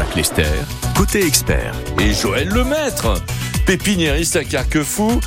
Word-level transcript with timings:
Jean-Jacques 0.00 0.16
Lester, 0.16 0.44
côté 0.96 1.26
expert. 1.26 1.74
Et 2.00 2.14
Joël 2.14 2.48
Lemaître, 2.48 3.22
pépiniériste 3.66 4.34
à 4.34 4.44
Carquefou. 4.44 5.20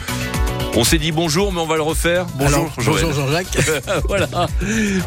On 0.76 0.84
s'est 0.84 0.98
dit 0.98 1.12
bonjour, 1.12 1.54
mais 1.54 1.60
on 1.60 1.68
va 1.68 1.76
le 1.76 1.84
refaire. 1.84 2.26
Bonjour, 2.36 2.57
Alors, 2.57 2.71
Joël. 2.79 3.05
bonjour 3.05 3.28
Jean-Jacques. 3.28 3.57
voilà. 4.07 4.28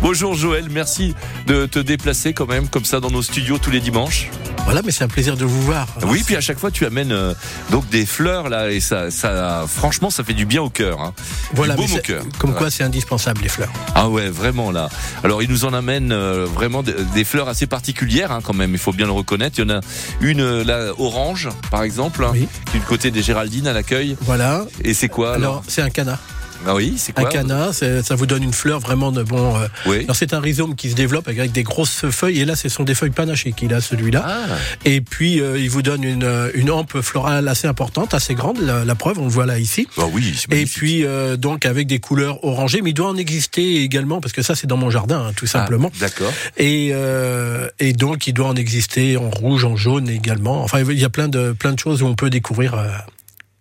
Bonjour 0.00 0.34
Joël, 0.34 0.66
merci 0.71 1.16
de 1.48 1.66
te 1.66 1.80
déplacer 1.80 2.32
quand 2.32 2.46
même 2.46 2.68
comme 2.68 2.84
ça 2.84 3.00
dans 3.00 3.10
nos 3.10 3.22
studios 3.22 3.58
tous 3.58 3.72
les 3.72 3.80
dimanches. 3.80 4.31
Voilà, 4.67 4.83
mais 4.85 4.90
c'est 4.90 5.04
un 5.04 5.08
plaisir 5.08 5.37
de 5.37 5.44
vous 5.44 5.62
voir. 5.62 5.87
Oui, 6.03 6.22
puis 6.26 6.35
à 6.37 6.40
chaque 6.40 6.58
fois 6.58 6.71
tu 6.72 6.85
amènes 6.87 7.12
euh, 7.12 7.35
donc 7.71 7.88
des 7.88 8.04
fleurs 8.04 8.49
là 8.49 8.71
et 8.71 8.81
ça, 8.81 9.10
ça, 9.12 9.64
franchement, 9.69 10.10
ça 10.10 10.24
fait 10.24 10.35
du 10.35 10.44
bien 10.44 10.60
au 10.60 10.69
cœur. 10.71 11.00
Hein. 11.00 11.14
voilà, 11.54 11.76
du 11.76 11.82
baume 11.87 11.94
au 11.96 12.00
cœur. 12.03 12.24
Comme 12.38 12.53
quoi, 12.53 12.68
c'est 12.68 12.82
indispensable 12.82 13.42
les 13.42 13.49
fleurs. 13.49 13.72
Ah 13.94 14.08
ouais, 14.08 14.28
vraiment 14.28 14.72
là. 14.72 14.88
Alors 15.22 15.40
il 15.42 15.50
nous 15.50 15.64
en 15.64 15.72
amène 15.72 16.10
euh, 16.10 16.46
vraiment 16.52 16.82
des, 16.82 16.95
des 17.14 17.24
fleurs 17.24 17.48
assez 17.48 17.66
particulières 17.68 18.32
hein, 18.32 18.41
quand 18.42 18.55
même. 18.55 18.73
Il 18.73 18.78
faut 18.78 18.92
bien 18.92 19.06
le 19.06 19.12
reconnaître. 19.12 19.56
Il 19.60 19.68
y 19.68 19.73
en 19.73 19.77
a 19.77 19.80
une 20.20 20.41
euh, 20.41 20.64
là 20.64 20.92
orange 20.98 21.48
par 21.70 21.84
exemple, 21.84 22.24
hein, 22.24 22.30
Oui. 22.33 22.48
qui 22.70 22.77
est 22.77 22.80
du 22.80 22.86
côté 22.86 23.10
des 23.12 23.22
Géraldines 23.22 23.69
à 23.69 23.72
l'accueil. 23.72 24.16
Voilà. 24.22 24.64
Et 24.83 24.94
c'est 24.94 25.08
quoi 25.08 25.34
alors, 25.34 25.52
Alors, 25.52 25.62
c'est 25.69 25.83
un 25.83 25.91
canard. 25.91 26.19
Ah 26.66 26.74
oui, 26.74 26.95
c'est 26.96 27.19
Un 27.19 27.23
quoi 27.23 27.30
canard, 27.30 27.74
c'est- 27.74 28.02
ça 28.02 28.15
vous 28.15 28.27
donne 28.27 28.42
une 28.42 28.52
fleur 28.52 28.80
vraiment 28.80 29.12
de 29.12 29.23
bon. 29.23 29.56
euh, 29.56 29.66
Oui. 29.87 30.01
Alors, 30.05 30.16
c'est 30.16 30.33
un 30.34 30.41
rhizome 30.41 30.74
qui 30.74 30.91
se 30.91 30.95
développe 30.95 31.28
avec 31.28 31.52
des 31.52 31.62
grosses 31.62 32.06
feuilles. 32.10 32.41
Et 32.41 32.45
là, 32.45 32.56
ce 32.56 32.69
sont 32.69 32.83
des 32.84 32.95
feuilles 32.95 33.10
panachées 33.10 33.52
qu'il 33.52 33.73
a, 33.74 33.80
celui-là. 33.80 34.24
Ah, 34.27 34.55
Et 34.84 35.00
puis, 35.00 35.41
euh, 35.41 35.59
il 35.59 35.70
vous 35.70 35.83
donne 35.83 36.02
une, 36.05 36.24
euh, 36.24 36.50
une 36.55 36.70
hampe 36.70 37.00
florale 37.02 37.47
assez 37.48 37.66
importante, 37.69 38.14
assez 38.14 38.34
grande. 38.34 38.59
La, 38.61 38.84
la 38.84 38.95
preuve, 38.95 39.19
on 39.19 39.24
le 39.24 39.30
voit 39.30 39.47
là 39.47 39.59
ici. 39.59 39.87
bah 39.97 40.05
oui. 40.12 40.34
c'est 40.37 40.52
Et 40.56 40.66
puis 40.66 41.05
euh, 41.05 41.37
donc 41.37 41.66
avec 41.66 41.87
des 41.87 41.98
couleurs 42.00 42.42
orangées, 42.45 42.80
mais 42.83 42.91
il 42.91 42.95
doit 42.95 43.09
en 43.09 43.16
exister 43.16 43.83
également 43.83 44.20
parce 44.20 44.33
que 44.33 44.42
ça 44.42 44.55
c'est 44.55 44.66
dans 44.66 44.77
mon 44.77 44.91
jardin 44.91 45.27
hein, 45.28 45.33
tout 45.36 45.47
simplement. 45.47 45.91
Ah, 45.95 45.98
D'accord. 46.00 46.33
Et, 46.56 46.91
euh, 46.92 47.69
et 47.78 47.92
donc 47.92 48.27
il 48.27 48.33
doit 48.33 48.48
en 48.48 48.56
exister 48.56 49.16
en 49.16 49.30
rouge, 49.30 49.64
en 49.64 49.77
jaune 49.77 50.09
également. 50.09 50.62
Enfin 50.62 50.80
il 50.80 50.98
y 50.98 51.05
a 51.05 51.09
plein 51.11 51.28
de 51.28 51.52
plein 51.52 51.73
de 51.73 51.78
choses 51.78 52.02
où 52.02 52.06
on 52.06 52.14
peut 52.14 52.30
découvrir. 52.30 52.75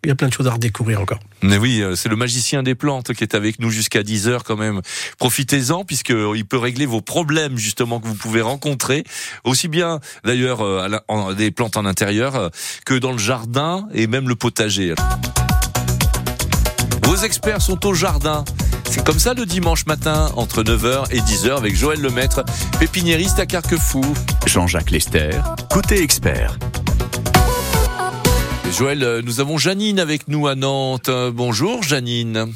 Il 0.06 0.10
y 0.10 0.12
a 0.12 0.16
plein 0.16 0.28
de 0.28 0.34
choses 0.34 0.48
à 0.48 0.52
redécouvrir 0.52 1.02
encore. 1.02 1.20
Mais 1.42 1.58
oui, 1.58 1.82
euh, 1.82 1.96
c'est 1.96 2.10
le 2.10 2.16
magicien 2.16 2.62
des 2.64 2.76
plantes 2.76 3.14
qui 3.14 3.24
est 3.24 3.34
avec 3.34 3.60
nous 3.60 3.72
jusqu'à 3.72 4.04
10 4.04 4.28
heures 4.28 4.44
quand 4.44 4.56
même. 4.56 4.82
Profitez-en 5.18 5.84
puisque 5.84 6.12
euh, 6.12 6.34
il 6.36 6.46
peut 6.46 6.58
régler 6.58 6.86
vos 6.86 7.02
problèmes 7.02 7.58
justement 7.58 8.00
que 8.00 8.08
vous 8.08 8.16
pouvez 8.16 8.42
rencontrer 8.42 9.04
aussi 9.44 9.68
bien 9.68 10.00
d'ailleurs 10.24 10.62
euh, 10.62 11.34
des 11.34 11.50
plantes 11.52 11.76
en 11.78 11.86
intérieur 11.86 12.52
que 12.86 12.94
dans 12.94 13.12
le 13.12 13.18
jardin 13.18 13.88
et 13.94 14.06
même 14.06 14.30
le 14.30 14.36
potager. 14.36 14.94
Vos 17.04 17.18
experts 17.18 17.62
sont 17.62 17.86
au 17.86 17.94
jardin. 17.94 18.46
C'est 18.90 19.04
comme 19.04 19.20
ça 19.20 19.34
le 19.34 19.46
dimanche 19.46 19.86
matin 19.88 20.32
entre 20.36 20.64
9h 20.64 21.12
et 21.12 21.20
10h 21.20 21.58
avec 21.58 21.76
Joël 21.76 22.00
Lemaître, 22.00 22.44
pépiniériste 22.80 23.40
à 23.40 23.46
Carquefou. 23.46 24.06
Jean-Jacques 24.46 24.92
Lester, 24.92 25.32
côté 25.70 26.02
expert. 26.02 26.58
Joël, 28.78 29.04
euh, 29.04 29.22
nous 29.22 29.40
avons 29.40 29.58
Janine 29.58 30.00
avec 30.00 30.28
nous 30.28 30.48
à 30.48 30.56
Nantes. 30.56 31.10
Euh, 31.10 31.32
Bonjour 31.32 31.82
Janine. 31.84 32.54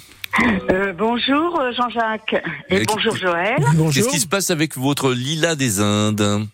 Euh, 0.72 0.94
bonjour 0.94 1.60
Jean-Jacques 1.76 2.36
et 2.70 2.84
bonjour 2.86 3.16
Joël. 3.16 3.58
Bonjour. 3.76 3.94
Qu'est-ce 3.94 4.10
qui 4.14 4.20
se 4.20 4.28
passe 4.28 4.52
avec 4.52 4.78
votre 4.78 5.12
lilas 5.12 5.56
des 5.56 5.80
Indes 5.82 6.46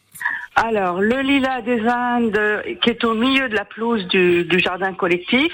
Alors, 0.56 1.02
le 1.02 1.20
lilas 1.22 1.62
des 1.62 1.82
Indes 1.82 2.64
qui 2.82 2.90
est 2.90 3.04
au 3.04 3.14
milieu 3.16 3.50
de 3.50 3.56
la 3.56 3.66
pelouse 3.66 4.08
du, 4.08 4.46
du 4.46 4.60
jardin 4.60 4.94
collectif 4.94 5.52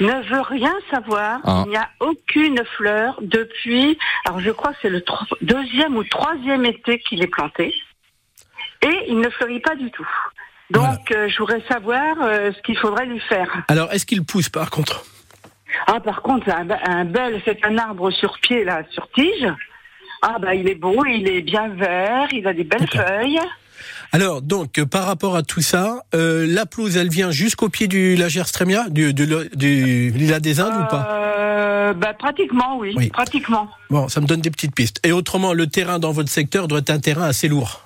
ne 0.00 0.12
veut 0.28 0.40
rien 0.40 0.74
savoir. 0.90 1.40
Ah. 1.44 1.62
Il 1.66 1.70
n'y 1.70 1.76
a 1.76 1.88
aucune 2.00 2.60
fleur 2.76 3.18
depuis, 3.22 3.96
alors 4.26 4.40
je 4.40 4.50
crois 4.50 4.72
que 4.72 4.78
c'est 4.82 4.90
le 4.90 5.02
tro- 5.02 5.24
deuxième 5.42 5.96
ou 5.96 6.02
troisième 6.04 6.64
été 6.66 6.98
qu'il 6.98 7.22
est 7.22 7.28
planté. 7.28 7.72
Et 8.82 8.98
il 9.08 9.18
ne 9.20 9.28
fleurit 9.30 9.60
pas 9.60 9.76
du 9.76 9.90
tout. 9.92 10.08
Donc, 10.70 11.10
euh, 11.12 11.28
je 11.28 11.38
voudrais 11.38 11.62
savoir 11.68 12.16
euh, 12.22 12.50
ce 12.56 12.62
qu'il 12.62 12.76
faudrait 12.78 13.06
lui 13.06 13.20
faire. 13.20 13.48
Alors 13.68 13.92
est-ce 13.92 14.06
qu'il 14.06 14.24
pousse 14.24 14.48
par 14.48 14.70
contre? 14.70 15.04
Ah, 15.86 16.00
par 16.00 16.22
contre, 16.22 16.48
un, 16.50 16.66
un 16.86 17.04
bel, 17.04 17.40
c'est 17.44 17.58
un 17.64 17.76
arbre 17.78 18.10
sur 18.10 18.38
pied, 18.40 18.64
là, 18.64 18.82
sur 18.90 19.08
tige. 19.10 19.46
Ah, 20.22 20.36
bah, 20.40 20.54
il 20.54 20.68
est 20.68 20.74
beau, 20.74 21.04
il 21.04 21.28
est 21.28 21.42
bien 21.42 21.68
vert, 21.68 22.28
il 22.32 22.46
a 22.46 22.54
des 22.54 22.64
belles 22.64 22.88
feuilles. 22.88 23.40
Alors 24.12 24.42
donc 24.42 24.78
euh, 24.78 24.86
par 24.86 25.06
rapport 25.06 25.34
à 25.36 25.42
tout 25.42 25.60
ça, 25.60 26.04
la 26.12 26.66
pelouse 26.66 26.96
elle 26.96 27.08
vient 27.08 27.30
jusqu'au 27.30 27.68
pied 27.68 27.88
du 27.88 28.14
Lagerstremia, 28.16 28.88
du, 28.88 29.12
du, 29.12 29.26
du 29.54 30.10
lilas 30.12 30.40
des 30.40 30.60
Indes 30.60 30.80
ou 30.82 30.86
pas? 30.86 31.92
Bah, 31.96 32.14
pratiquement, 32.14 32.78
oui, 32.78 32.94
Oui. 32.96 33.08
pratiquement. 33.10 33.68
Bon, 33.90 34.08
ça 34.08 34.20
me 34.20 34.26
donne 34.26 34.40
des 34.40 34.50
petites 34.50 34.74
pistes. 34.74 35.00
Et 35.06 35.12
autrement, 35.12 35.52
le 35.52 35.66
terrain 35.66 35.98
dans 35.98 36.12
votre 36.12 36.30
secteur 36.30 36.66
doit 36.66 36.78
être 36.78 36.90
un 36.90 36.98
terrain 36.98 37.24
assez 37.24 37.46
lourd. 37.46 37.83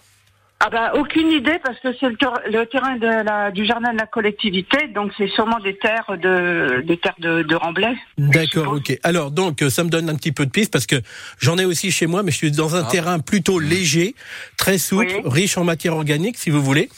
Ah, 0.61 0.71
bah, 0.71 0.93
aucune 0.97 1.31
idée, 1.31 1.57
parce 1.63 1.79
que 1.79 1.89
c'est 2.01 2.09
le, 2.09 2.17
ter- 2.17 2.33
le 2.51 2.65
terrain 2.67 2.97
de 2.97 3.07
la, 3.07 3.53
du 3.53 3.65
jardin 3.65 3.93
de 3.93 3.99
la 3.99 4.07
collectivité, 4.07 4.89
donc 4.93 5.13
c'est 5.17 5.29
sûrement 5.29 5.61
des 5.61 5.79
terres 5.79 6.17
de, 6.21 6.83
des 6.85 6.97
terres 6.97 7.15
de, 7.21 7.43
de 7.45 7.55
remblai. 7.55 7.95
D'accord, 8.19 8.73
ok. 8.73 8.99
Alors 9.05 9.31
donc 9.31 9.63
euh, 9.63 9.71
ça 9.71 9.85
me 9.85 9.89
donne 9.89 10.11
un 10.11 10.17
petit 10.17 10.33
peu 10.33 10.45
de 10.47 10.51
piste 10.51 10.73
parce 10.73 10.87
que 10.87 10.97
j'en 11.39 11.59
ai 11.59 11.65
aussi 11.65 11.93
chez 11.93 12.09
moi, 12.09 12.25
mais 12.25 12.33
je 12.33 12.39
suis 12.39 12.51
dans 12.51 12.75
un 12.75 12.83
Ah. 12.83 12.89
terrain 12.91 13.19
plutôt 13.21 13.61
léger, 13.61 14.17
très 14.57 14.79
souple, 14.79 15.07
Oui. 15.07 15.23
riche 15.27 15.57
en 15.59 15.63
matière 15.63 15.95
organique, 15.95 16.37
si 16.37 16.51
vous 16.51 16.61
voulez. 16.61 16.89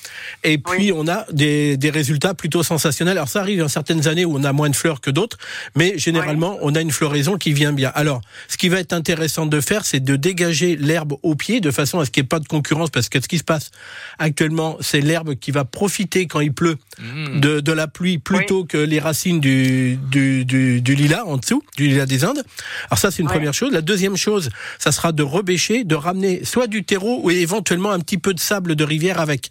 Et 0.43 0.57
puis 0.57 0.91
Oui. 0.91 0.93
on 0.97 1.07
a 1.07 1.27
des, 1.31 1.77
des 1.77 1.91
résultats 1.91 2.33
plutôt 2.33 2.63
sensationnels. 2.63 3.19
Alors 3.19 3.29
ça 3.29 3.41
arrive 3.41 3.59
dans 3.61 3.69
certaines 3.69 4.09
années 4.09 4.25
où 4.25 4.35
on 4.39 4.45
a 4.45 4.55
moins 4.55 4.71
de 4.71 4.77
fleurs 4.77 5.03
que 5.03 5.11
d'autres, 5.11 5.37
mais 5.77 5.99
généralement 5.99 6.57
on 6.63 6.75
a 6.75 6.81
une 6.81 6.93
floraison 6.93 7.37
qui 7.37 7.53
vient 7.53 7.75
bien. 7.75 7.93
Alors 7.95 8.23
ce 8.49 8.57
qui 8.57 8.71
va 8.71 8.79
être 8.81 8.95
intéressant 8.95 9.45
de 9.45 9.61
faire, 9.61 9.85
c'est 9.85 10.01
de 10.01 10.17
dégager 10.17 10.77
l'herbe 10.77 11.13
au 11.23 11.35
pied 11.35 11.61
de 11.61 11.71
façon 11.71 12.01
à 12.01 12.07
ce 12.07 12.11
qu'il 12.11 12.23
n'y 12.23 12.25
ait 12.25 12.29
pas 12.29 12.41
de 12.41 12.49
concurrence, 12.49 12.89
parce 12.89 13.11
que 13.11 13.21
ce 13.21 13.29
qui 13.29 13.37
se 13.37 13.45
passe 13.53 13.71
actuellement, 14.19 14.77
c'est 14.81 15.01
l'herbe 15.01 15.35
qui 15.35 15.51
va 15.51 15.65
profiter 15.65 16.27
quand 16.27 16.41
il 16.41 16.53
pleut 16.53 16.77
Mmh. 17.01 17.41
de, 17.41 17.61
de 17.61 17.73
la 17.73 17.87
pluie 17.89 18.19
plutôt 18.19 18.65
que 18.67 18.77
les 18.77 18.99
racines 19.01 19.41
du, 19.41 19.97
du, 20.11 20.45
du, 20.45 20.83
du 20.83 20.95
lilas 20.95 21.25
en 21.25 21.39
dessous, 21.39 21.63
du 21.79 21.89
lilas 21.89 22.05
des 22.05 22.25
Indes. 22.25 22.45
Alors 22.91 22.99
ça, 22.99 23.11
c'est 23.11 23.23
une 23.23 23.29
Ouais. 23.29 23.37
première 23.37 23.55
chose. 23.55 23.73
La 23.73 23.81
deuxième 23.81 24.17
chose, 24.19 24.51
ça 24.79 24.93
sera 24.93 25.13
de 25.13 25.23
rebêcher, 25.23 25.85
de 25.85 25.95
ramener 25.95 26.45
soit 26.45 26.67
du 26.67 26.85
terreau 26.85 27.21
ou 27.25 27.31
éventuellement 27.31 27.91
un 27.91 28.01
petit 28.01 28.19
peu 28.19 28.35
de 28.35 28.41
sable 28.41 28.75
de 28.77 28.85
rivière 28.85 29.19
avec, 29.19 29.49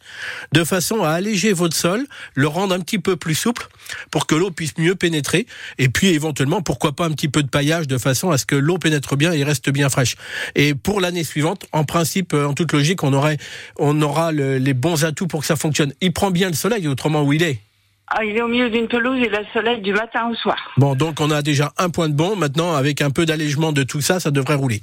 de 0.54 0.64
façon 0.64 1.02
à 1.04 1.10
alléger 1.10 1.52
votre 1.54 1.76
sol, 1.76 2.06
le 2.36 2.48
rendre 2.48 2.76
un 2.76 2.80
petit 2.82 3.00
peu 3.00 3.16
plus 3.16 3.34
souple 3.34 3.68
pour 4.12 4.28
que 4.28 4.36
l'eau 4.36 4.52
puisse 4.52 4.78
mieux 4.78 4.94
pénétrer. 4.96 5.48
Et 5.80 5.90
puis 5.90 6.10
éventuellement, 6.10 6.62
pourquoi 6.62 6.92
pas 6.96 7.06
un 7.06 7.12
petit 7.18 7.30
peu 7.30 7.42
de 7.42 7.50
paillage 7.50 7.88
de 7.88 7.98
façon 7.98 8.30
à 8.30 8.38
ce 8.38 8.46
que 8.46 8.56
l'eau 8.56 8.78
pénètre 8.78 9.16
bien 9.18 9.32
et 9.34 9.44
reste 9.44 9.72
bien 9.72 9.90
fraîche. 9.90 10.16
Et 10.54 10.76
pour 10.76 11.02
l'année 11.02 11.24
suivante, 11.24 11.66
en 11.72 11.84
principe, 11.84 12.34
euh, 12.36 12.46
en 12.46 12.54
toute 12.54 12.74
logique, 12.74 13.02
on 13.04 13.14
aurait, 13.14 13.40
on 13.80 13.89
aura 14.02 14.32
le- 14.32 14.58
les 14.58 14.74
bons 14.74 15.04
atouts 15.06 15.28
pour 15.28 15.42
que 15.42 15.46
ça 15.46 15.56
fonctionne. 15.56 15.94
Il 16.02 16.12
prend 16.14 16.32
bien 16.32 16.48
le 16.50 16.56
soleil, 16.56 16.88
autrement 16.88 17.24
où 17.24 17.34
il 17.34 17.44
est. 17.44 17.60
Ah, 18.08 18.24
il 18.26 18.36
est 18.36 18.42
au 18.42 18.48
milieu 18.48 18.70
d'une 18.72 18.88
pelouse, 18.88 19.20
il 19.24 19.34
a 19.36 19.42
le 19.42 19.48
soleil 19.54 19.82
du 19.82 19.94
matin 19.94 20.30
au 20.32 20.36
soir. 20.36 20.58
Bon, 20.78 20.96
donc 20.96 21.20
on 21.22 21.30
a 21.30 21.42
déjà 21.44 21.74
un 21.78 21.90
point 21.92 22.10
de 22.10 22.16
bon. 22.16 22.36
Maintenant, 22.36 22.74
avec 22.76 23.02
un 23.02 23.12
peu 23.12 23.26
d'allègement 23.26 23.72
de 23.72 23.84
tout 23.84 24.02
ça, 24.02 24.20
ça 24.20 24.32
devrait 24.32 24.56
rouler. 24.56 24.82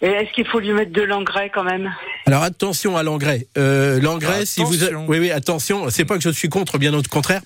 Et 0.00 0.06
est-ce 0.06 0.32
qu'il 0.32 0.46
faut 0.46 0.58
lui 0.58 0.72
mettre 0.72 0.92
de 0.92 1.02
l'engrais 1.02 1.50
quand 1.54 1.62
même? 1.64 1.92
Alors 2.26 2.42
attention 2.42 2.96
à 2.96 3.02
l'engrais. 3.02 3.46
Euh, 3.58 4.00
l'engrais, 4.00 4.44
si 4.46 4.62
vous, 4.64 4.82
Attention. 4.82 5.04
oui, 5.06 5.18
oui, 5.18 5.30
attention. 5.30 5.90
C'est 5.90 6.04
pas 6.04 6.16
que 6.16 6.22
je 6.22 6.30
suis 6.30 6.48
contre, 6.48 6.78
bien 6.78 6.94
au 6.94 7.02
contraire, 7.02 7.42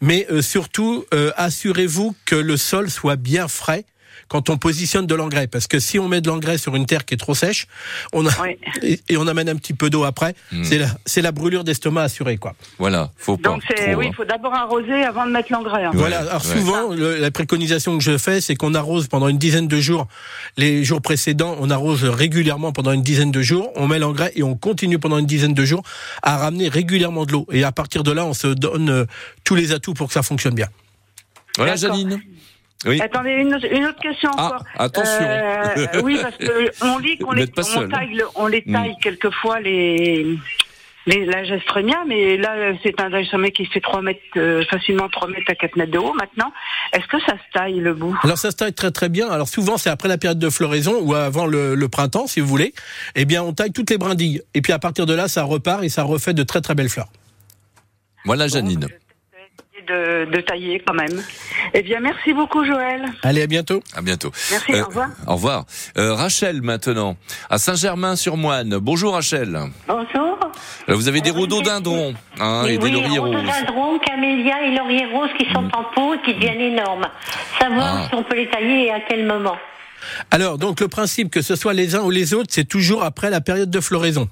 mais 0.00 0.26
euh, 0.30 0.42
surtout 0.42 1.04
euh, 1.14 1.30
assurez-vous 1.36 2.14
que 2.26 2.34
le 2.36 2.56
sol 2.56 2.90
soit 2.90 3.16
bien 3.16 3.48
frais 3.48 3.84
quand 4.30 4.48
on 4.48 4.56
positionne 4.58 5.06
de 5.08 5.14
l'engrais, 5.16 5.48
parce 5.48 5.66
que 5.66 5.80
si 5.80 5.98
on 5.98 6.06
met 6.08 6.20
de 6.20 6.28
l'engrais 6.28 6.56
sur 6.56 6.76
une 6.76 6.86
terre 6.86 7.04
qui 7.04 7.14
est 7.14 7.16
trop 7.16 7.34
sèche, 7.34 7.66
on 8.12 8.24
a, 8.26 8.30
et, 8.82 9.00
et 9.08 9.16
on 9.16 9.26
amène 9.26 9.48
un 9.48 9.56
petit 9.56 9.74
peu 9.74 9.90
d'eau 9.90 10.04
après, 10.04 10.34
Hmm. 10.52 10.62
c'est 10.64 10.78
la, 10.78 10.86
c'est 11.04 11.20
la 11.20 11.32
brûlure 11.32 11.64
d'estomac 11.64 12.02
assurée, 12.04 12.36
quoi. 12.38 12.54
Voilà, 12.78 13.10
faut 13.16 13.36
pas. 13.36 13.50
Donc, 13.50 13.62
c'est, 13.68 13.74
trop, 13.74 13.98
oui, 14.00 14.06
hein. 14.06 14.10
il 14.12 14.14
faut 14.14 14.24
d'abord 14.24 14.54
arroser 14.54 15.02
avant 15.02 15.26
de 15.26 15.32
mettre 15.32 15.50
l'engrais. 15.52 15.84
hein. 15.84 15.90
Voilà. 15.94 16.20
Alors 16.20 16.44
ouais. 16.46 16.56
souvent, 16.58 16.90
le- 16.94 17.16
la 17.18 17.30
préconisation 17.32 17.98
que 17.98 18.04
je 18.04 18.16
fais, 18.16 18.40
c'est 18.40 18.54
qu'on 18.54 18.74
arrose 18.74 19.08
pendant 19.08 19.26
une 19.28 19.38
dizaine 19.38 19.66
de 19.66 19.80
jours. 19.80 20.06
Les 20.56 20.84
jours 20.84 21.02
précédents, 21.02 21.56
on 21.58 21.68
arrose 21.68 22.04
régulièrement 22.04 22.70
pendant 22.72 22.92
une 22.92 23.02
dizaine 23.02 23.32
de 23.32 23.42
jours. 23.42 23.70
On 23.74 23.88
met 23.88 23.98
l'engrais 23.98 24.30
et 24.36 24.44
on 24.44 24.54
continue 24.56 24.98
pendant 25.00 25.18
une 25.18 25.26
dizaine 25.26 25.54
de 25.54 25.64
jours 25.64 25.82
à 26.22 26.36
ramener 26.36 26.68
régulièrement 26.68 27.26
de 27.26 27.32
l'eau. 27.32 27.46
Et 27.50 27.64
à 27.64 27.72
partir 27.72 28.04
de 28.04 28.12
là, 28.12 28.24
on 28.24 28.34
se 28.34 28.46
donne 28.46 28.90
euh, 28.90 29.04
tous 29.42 29.56
les 29.56 29.72
atouts 29.72 29.94
pour 29.94 30.06
que 30.06 30.12
ça 30.14 30.22
fonctionne 30.22 30.54
bien. 30.54 30.68
Voilà. 31.56 31.74
Janine. 31.74 32.20
Oui. 32.86 33.00
Attendez, 33.00 33.30
une, 33.32 33.54
autre- 33.54 33.66
une 33.70 33.84
autre 33.84 34.00
question 34.00 34.30
Ah, 34.38 34.46
encore. 34.46 34.64
attention. 34.78 35.12
Euh, 35.20 36.00
oui, 36.02 36.18
parce 36.22 36.36
que 36.36 36.70
on 36.84 36.98
lit 36.98 37.18
qu'on 37.18 37.32
les, 37.32 37.46
on 37.76 37.80
hein. 37.82 37.88
taille, 37.88 38.14
le- 38.14 38.24
on 38.36 38.46
les 38.46 38.62
taille 38.64 38.94
quelquefois 39.02 39.60
les 39.60 40.38
les 41.06 41.24
la 41.24 41.44
gestremia, 41.44 42.04
mais 42.06 42.36
là 42.36 42.74
c'est 42.82 43.00
un 43.00 43.10
gestremia 43.10 43.50
qui 43.50 43.64
fait 43.66 43.80
3 43.80 44.02
mètres 44.02 44.20
euh, 44.36 44.62
facilement 44.70 45.08
3 45.08 45.28
mètres 45.28 45.50
à 45.50 45.54
4 45.54 45.76
mètres 45.76 45.92
de 45.92 45.98
haut 45.98 46.12
maintenant. 46.14 46.52
Est-ce 46.92 47.06
que 47.06 47.18
ça 47.20 47.32
se 47.32 47.52
taille 47.58 47.80
le 47.80 47.94
bout? 47.94 48.16
Alors 48.22 48.36
ça 48.38 48.50
se 48.50 48.56
taille 48.56 48.72
très 48.74 48.90
très 48.90 49.08
bien. 49.08 49.28
Alors 49.28 49.48
souvent 49.48 49.76
c'est 49.78 49.88
après 49.90 50.08
la 50.08 50.18
période 50.18 50.38
de 50.38 50.50
floraison 50.50 51.00
ou 51.02 51.14
avant 51.14 51.46
le, 51.46 51.74
le 51.74 51.88
printemps 51.88 52.26
si 52.26 52.40
vous 52.40 52.46
voulez. 52.46 52.74
Eh 53.14 53.24
bien 53.24 53.42
on 53.42 53.52
taille 53.54 53.72
toutes 53.72 53.90
les 53.90 53.98
brindilles. 53.98 54.42
Et 54.54 54.60
puis 54.62 54.72
à 54.74 54.78
partir 54.78 55.04
de 55.06 55.14
là 55.14 55.26
ça 55.28 55.42
repart 55.42 55.82
et 55.84 55.88
ça 55.88 56.02
refait 56.02 56.34
de 56.34 56.42
très 56.42 56.60
très 56.60 56.74
belles 56.74 56.90
fleurs. 56.90 57.08
Voilà, 58.26 58.46
Janine. 58.48 58.86
De, 59.90 60.30
de 60.30 60.40
tailler 60.40 60.82
quand 60.86 60.94
même. 60.94 61.22
Eh 61.74 61.82
bien, 61.82 62.00
merci 62.00 62.32
beaucoup 62.32 62.64
Joël. 62.64 63.04
Allez 63.22 63.42
à 63.42 63.46
bientôt. 63.46 63.82
À 63.96 64.02
bientôt. 64.02 64.30
Merci, 64.50 64.72
Euh, 64.74 64.82
au 64.82 64.86
revoir. 64.88 65.08
Au 65.26 65.32
revoir. 65.34 65.64
Euh, 65.98 66.14
Rachel 66.14 66.62
maintenant, 66.62 67.16
à 67.48 67.58
Saint-Germain-sur-Moine. 67.58 68.78
Bonjour 68.80 69.14
Rachel. 69.14 69.58
Bonjour. 69.88 70.38
Là, 70.88 70.94
vous 70.94 71.08
avez 71.08 71.20
des 71.20 71.30
rhododendrons 71.30 72.14
hein, 72.40 72.64
et 72.66 72.78
des 72.78 72.84
oui, 72.84 72.92
lauriers 72.92 73.18
roses. 73.18 73.36
rhododendron, 73.36 73.98
camélia 74.00 74.62
et 74.64 74.74
laurier 74.76 75.06
rose 75.12 75.30
qui 75.38 75.46
sont 75.52 75.64
en 75.74 75.84
pot 75.94 76.14
et 76.14 76.20
qui 76.24 76.34
deviennent 76.34 76.60
énormes. 76.60 77.06
Savoir 77.60 77.96
Ah. 78.02 78.06
si 78.08 78.14
on 78.14 78.22
peut 78.22 78.36
les 78.36 78.48
tailler 78.48 78.86
et 78.86 78.90
à 78.92 79.00
quel 79.08 79.26
moment. 79.26 79.56
Alors, 80.30 80.58
donc 80.58 80.80
le 80.80 80.88
principe 80.88 81.30
que 81.30 81.42
ce 81.42 81.56
soit 81.56 81.72
les 81.72 81.94
uns 81.94 82.02
ou 82.02 82.10
les 82.10 82.34
autres, 82.34 82.48
c'est 82.50 82.64
toujours 82.64 83.04
après 83.04 83.30
la 83.30 83.40
période 83.40 83.70
de 83.70 83.80
floraison. 83.80 84.28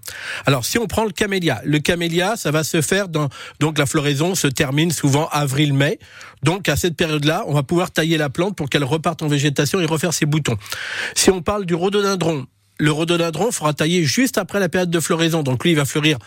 Alors, 0.47 0.65
si 0.65 0.79
on 0.79 0.87
prend 0.87 1.05
le 1.05 1.11
camélia, 1.11 1.61
le 1.65 1.79
camélia, 1.79 2.37
ça 2.37 2.51
va 2.51 2.65
se 2.65 2.81
faire 2.81 3.09
dans 3.09 3.29
donc 3.61 3.79
la 3.79 3.87
floraison 3.87 4.35
se 4.35 4.47
termine 4.47 4.91
souvent 4.91 5.29
avril-mai. 5.31 5.99
Donc 6.43 6.69
à 6.69 6.77
cette 6.77 6.97
période-là, 6.97 7.45
on 7.47 7.55
va 7.55 7.63
pouvoir 7.63 7.91
tailler 7.91 8.19
la 8.19 8.31
plante 8.31 8.57
pour 8.57 8.69
qu'elle 8.69 8.85
reparte 8.85 9.23
en 9.23 9.29
végétation 9.29 9.81
et 9.81 9.87
refaire 9.87 10.15
ses 10.15 10.27
boutons. 10.27 10.57
Si 11.15 11.31
on 11.31 11.43
parle 11.43 11.67
du 11.67 11.75
rhododendron, 11.75 12.47
le 12.79 12.91
rhododendron 12.91 13.51
fera 13.51 13.75
tailler 13.75 14.05
juste 14.05 14.39
après 14.39 14.61
la 14.61 14.69
période 14.69 14.91
de 14.91 15.01
floraison. 15.01 15.43
Donc 15.43 15.65
lui, 15.65 15.73
il 15.73 15.77
va 15.77 15.85
fleurir 15.85 16.19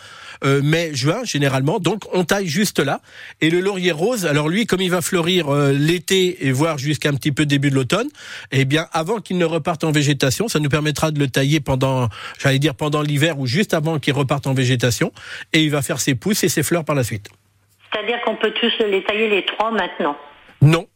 euh, 0.44 0.60
mai, 0.62 0.90
juin 0.94 1.24
généralement. 1.24 1.78
Donc 1.78 2.04
on 2.12 2.24
taille 2.24 2.46
juste 2.46 2.78
là. 2.78 3.00
Et 3.40 3.50
le 3.50 3.60
laurier 3.60 3.92
rose, 3.92 4.26
alors 4.26 4.48
lui, 4.48 4.66
comme 4.66 4.80
il 4.80 4.90
va 4.90 5.00
fleurir 5.00 5.48
euh, 5.48 5.72
l'été 5.72 6.46
et 6.46 6.52
voire 6.52 6.78
jusqu'à 6.78 7.08
un 7.08 7.14
petit 7.14 7.32
peu 7.32 7.46
début 7.46 7.70
de 7.70 7.74
l'automne, 7.74 8.08
eh 8.50 8.64
bien 8.64 8.86
avant 8.92 9.20
qu'il 9.20 9.38
ne 9.38 9.44
reparte 9.44 9.84
en 9.84 9.92
végétation, 9.92 10.48
ça 10.48 10.58
nous 10.58 10.68
permettra 10.68 11.10
de 11.10 11.18
le 11.18 11.28
tailler 11.28 11.60
pendant, 11.60 12.08
j'allais 12.38 12.58
dire 12.58 12.74
pendant 12.74 13.02
l'hiver 13.02 13.38
ou 13.38 13.46
juste 13.46 13.74
avant 13.74 13.98
qu'il 13.98 14.14
reparte 14.14 14.46
en 14.46 14.54
végétation. 14.54 15.12
Et 15.52 15.62
il 15.62 15.70
va 15.70 15.82
faire 15.82 16.00
ses 16.00 16.14
pousses 16.14 16.44
et 16.44 16.48
ses 16.48 16.62
fleurs 16.62 16.84
par 16.84 16.94
la 16.94 17.04
suite. 17.04 17.28
C'est-à-dire 17.92 18.20
qu'on 18.24 18.36
peut 18.36 18.52
tous 18.58 18.72
les 18.84 19.04
tailler 19.04 19.28
les 19.28 19.44
trois 19.44 19.70
maintenant? 19.70 20.16
Non, 20.62 20.86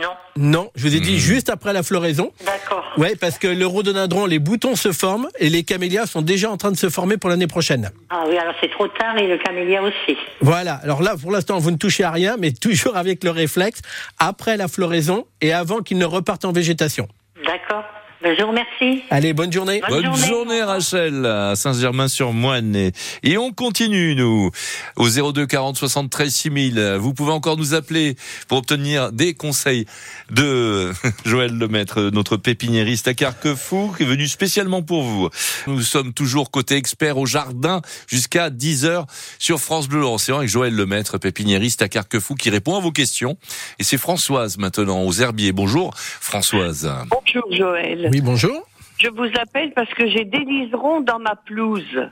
Non. 0.00 0.10
non, 0.36 0.70
je 0.76 0.86
vous 0.86 0.94
ai 0.94 1.00
dit 1.00 1.18
juste 1.18 1.48
après 1.50 1.72
la 1.72 1.82
floraison. 1.82 2.32
D'accord. 2.44 2.84
Ouais, 2.96 3.16
parce 3.16 3.38
que 3.38 3.48
le 3.48 3.66
rhododendron, 3.66 4.26
les 4.26 4.38
boutons 4.38 4.76
se 4.76 4.92
forment 4.92 5.28
et 5.38 5.48
les 5.48 5.64
camélias 5.64 6.06
sont 6.06 6.22
déjà 6.22 6.50
en 6.50 6.56
train 6.56 6.70
de 6.70 6.76
se 6.76 6.88
former 6.88 7.16
pour 7.16 7.30
l'année 7.30 7.46
prochaine. 7.46 7.90
Ah 8.10 8.24
oui, 8.28 8.38
alors 8.38 8.54
c'est 8.60 8.70
trop 8.70 8.86
tard 8.88 9.16
et 9.18 9.26
le 9.26 9.38
camélia 9.38 9.82
aussi. 9.82 10.16
Voilà. 10.40 10.74
Alors 10.82 11.02
là, 11.02 11.16
pour 11.20 11.30
l'instant, 11.32 11.58
vous 11.58 11.70
ne 11.70 11.76
touchez 11.76 12.04
à 12.04 12.10
rien, 12.10 12.36
mais 12.38 12.52
toujours 12.60 12.96
avec 12.96 13.24
le 13.24 13.30
réflexe 13.30 13.80
après 14.18 14.56
la 14.56 14.68
floraison 14.68 15.26
et 15.40 15.52
avant 15.52 15.80
qu'il 15.80 15.98
ne 15.98 16.04
reparte 16.06 16.44
en 16.44 16.52
végétation. 16.52 17.08
D'accord. 17.44 17.84
Ben, 18.20 18.34
je 18.36 18.42
vous 18.42 18.48
remercie. 18.48 19.04
Allez, 19.10 19.32
bonne 19.32 19.52
journée. 19.52 19.80
Bonne 19.88 20.02
Bonne 20.02 20.16
journée, 20.16 20.26
journée. 20.26 20.62
Rachel 20.62 21.24
à 21.24 21.54
Saint-Germain-sur-Moine 21.54 22.74
et, 22.74 22.90
et 23.22 23.38
on 23.38 23.52
continue 23.52 24.16
nous 24.16 24.50
au 24.96 25.08
02 25.08 25.46
40 25.46 25.76
73 25.76 26.28
6000. 26.34 26.96
Vous 26.98 27.14
pouvez 27.14 27.30
encore 27.30 27.56
nous 27.56 27.74
appeler 27.74 28.16
pour 28.48 28.58
obtenir 28.58 29.12
des 29.12 29.34
conseils 29.34 29.86
de 30.30 30.90
Joël 31.24 31.56
Lemaître, 31.56 32.10
notre 32.12 32.36
pépiniériste 32.36 33.06
à 33.06 33.14
Carquefou, 33.14 33.94
qui 33.96 34.02
est 34.02 34.06
venu 34.06 34.26
spécialement 34.26 34.82
pour 34.82 35.04
vous. 35.04 35.28
Nous 35.68 35.82
sommes 35.82 36.12
toujours 36.12 36.50
côté 36.50 36.74
expert 36.74 37.18
au 37.18 37.26
jardin 37.26 37.82
jusqu'à 38.08 38.50
10h 38.50 39.04
sur 39.38 39.60
France 39.60 39.86
Bleu 39.86 40.02
Océan 40.02 40.38
avec 40.38 40.50
Joël 40.50 40.74
Lemaître, 40.74 41.18
pépiniériste 41.18 41.82
à 41.82 41.88
Carquefou, 41.88 42.34
qui 42.34 42.50
répond 42.50 42.76
à 42.76 42.80
vos 42.80 42.90
questions. 42.90 43.38
Et 43.78 43.84
c'est 43.84 43.98
Françoise 43.98 44.58
maintenant 44.58 45.04
aux 45.04 45.12
herbiers. 45.12 45.52
Bonjour 45.52 45.94
Françoise. 45.94 46.92
Bonjour 47.10 47.44
Joël. 47.52 48.07
Oui, 48.10 48.20
bonjour. 48.20 48.66
Je 48.98 49.08
vous 49.08 49.30
appelle 49.40 49.72
parce 49.74 49.92
que 49.94 50.08
j'ai 50.08 50.24
des 50.24 50.44
liserons 50.44 51.00
dans 51.00 51.18
ma 51.18 51.36
pelouse. 51.36 52.08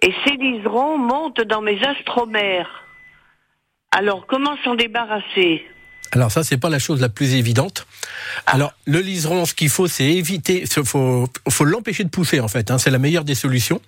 Et 0.00 0.12
ces 0.24 0.36
liserons 0.36 0.98
montent 0.98 1.42
dans 1.42 1.60
mes 1.60 1.82
astromères. 1.84 2.84
Alors, 3.90 4.26
comment 4.26 4.56
s'en 4.64 4.74
débarrasser? 4.74 5.64
Alors 6.12 6.30
ça, 6.30 6.44
c'est 6.44 6.58
pas 6.58 6.70
la 6.70 6.78
chose 6.78 7.00
la 7.00 7.08
plus 7.08 7.34
évidente. 7.34 7.86
Alors 8.46 8.72
le 8.86 9.00
liseron, 9.00 9.46
ce 9.46 9.54
qu'il 9.54 9.68
faut, 9.68 9.88
c'est 9.88 10.04
éviter, 10.04 10.62
il 10.76 10.84
faut, 10.84 11.28
faut 11.48 11.64
l'empêcher 11.64 12.04
de 12.04 12.08
pousser 12.08 12.38
en 12.40 12.46
fait. 12.48 12.70
Hein, 12.70 12.78
c'est 12.78 12.90
la 12.90 12.98
meilleure 12.98 13.24
des 13.24 13.34
solutions. 13.34 13.80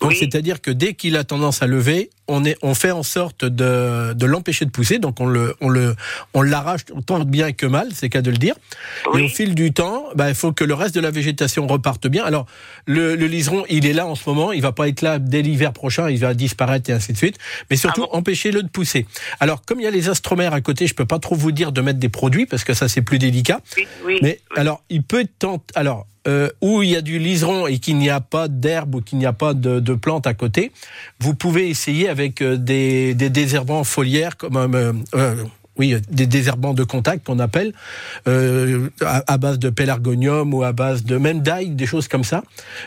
Donc 0.00 0.10
Oui. 0.10 0.16
c'est-à-dire 0.18 0.60
que 0.60 0.70
dès 0.70 0.94
qu'il 0.94 1.16
a 1.16 1.24
tendance 1.24 1.62
à 1.62 1.66
lever, 1.66 2.10
on 2.28 2.44
est, 2.44 2.56
on 2.62 2.74
fait 2.74 2.92
en 2.92 3.02
sorte 3.02 3.44
de, 3.44 4.12
de 4.12 4.26
l'empêcher 4.26 4.64
de 4.64 4.70
pousser. 4.70 4.98
Donc 5.00 5.18
on 5.20 5.26
le, 5.26 5.56
on 5.60 5.68
le, 5.68 5.96
on 6.34 6.42
l'arrache 6.42 6.82
tant 7.06 7.18
bien 7.24 7.52
que 7.52 7.66
mal, 7.66 7.88
c'est 7.92 8.08
qu'à 8.08 8.22
de 8.22 8.30
le 8.30 8.36
dire. 8.36 8.54
Et 9.16 9.22
au 9.22 9.28
fil 9.28 9.54
du 9.56 9.72
temps, 9.72 10.04
bah, 10.14 10.28
il 10.28 10.34
faut 10.36 10.52
que 10.52 10.62
le 10.64 10.74
reste 10.74 10.94
de 10.94 11.00
la 11.00 11.10
végétation 11.10 11.66
reparte 11.66 12.06
bien. 12.06 12.24
Alors 12.24 12.46
le, 12.86 13.16
le 13.16 13.26
liseron, 13.26 13.64
il 13.68 13.86
est 13.86 13.92
là 13.92 14.06
en 14.06 14.14
ce 14.14 14.28
moment, 14.28 14.52
il 14.52 14.62
va 14.62 14.72
pas 14.72 14.88
être 14.88 15.02
là 15.02 15.18
dès 15.18 15.42
l'hiver 15.42 15.72
prochain, 15.72 16.08
il 16.10 16.18
va 16.20 16.34
disparaître 16.34 16.90
et 16.90 16.92
ainsi 16.92 17.12
de 17.12 17.18
suite. 17.18 17.38
Mais 17.70 17.76
surtout, 17.76 18.02
Ah 18.04 18.08
bon 18.12 18.18
empêchez-le 18.18 18.62
de 18.62 18.68
pousser. 18.68 19.06
Alors 19.40 19.62
comme 19.64 19.80
il 19.80 19.84
y 19.84 19.88
a 19.88 19.90
les 19.90 20.08
astromères 20.08 20.54
à 20.54 20.60
côté, 20.60 20.86
je 20.86 20.94
peux 20.94 21.06
pas 21.06 21.18
trop 21.18 21.34
vous 21.34 21.50
dire 21.50 21.61
de 21.70 21.80
mettre 21.80 22.00
des 22.00 22.08
produits 22.08 22.46
parce 22.46 22.64
que 22.64 22.74
ça 22.74 22.88
c'est 22.88 23.02
plus 23.02 23.20
délicat. 23.20 23.60
Oui, 23.76 23.86
oui. 24.04 24.18
Mais 24.22 24.40
alors, 24.56 24.82
il 24.90 25.04
peut 25.04 25.26
tenter. 25.38 25.72
Alors, 25.76 26.08
euh, 26.26 26.48
où 26.60 26.82
il 26.82 26.90
y 26.90 26.96
a 26.96 27.00
du 27.02 27.18
liseron 27.18 27.66
et 27.66 27.78
qu'il 27.78 27.98
n'y 27.98 28.10
a 28.10 28.20
pas 28.20 28.48
d'herbe 28.48 28.96
ou 28.96 29.00
qu'il 29.00 29.18
n'y 29.18 29.26
a 29.26 29.32
pas 29.32 29.54
de, 29.54 29.80
de 29.80 29.94
plantes 29.94 30.26
à 30.26 30.34
côté, 30.34 30.72
vous 31.20 31.34
pouvez 31.34 31.68
essayer 31.68 32.08
avec 32.08 32.42
euh, 32.42 32.56
des, 32.56 33.14
des 33.14 33.28
désherbants 33.30 33.84
foliaires 33.84 34.36
comme 34.36 34.56
euh, 34.56 34.92
euh, 35.14 35.44
oui, 35.78 35.96
des 36.10 36.26
désherbants 36.26 36.74
de 36.74 36.84
contact 36.84 37.26
qu'on 37.26 37.38
appelle, 37.38 37.72
euh, 38.28 38.90
à, 39.00 39.24
à 39.26 39.38
base 39.38 39.58
de 39.58 39.70
pélargonium 39.70 40.52
ou 40.52 40.62
à 40.62 40.72
base 40.72 41.02
de 41.02 41.16
même 41.16 41.40
d'ail, 41.40 41.70
des 41.70 41.86
choses 41.86 42.08
comme 42.08 42.24
ça. 42.24 42.42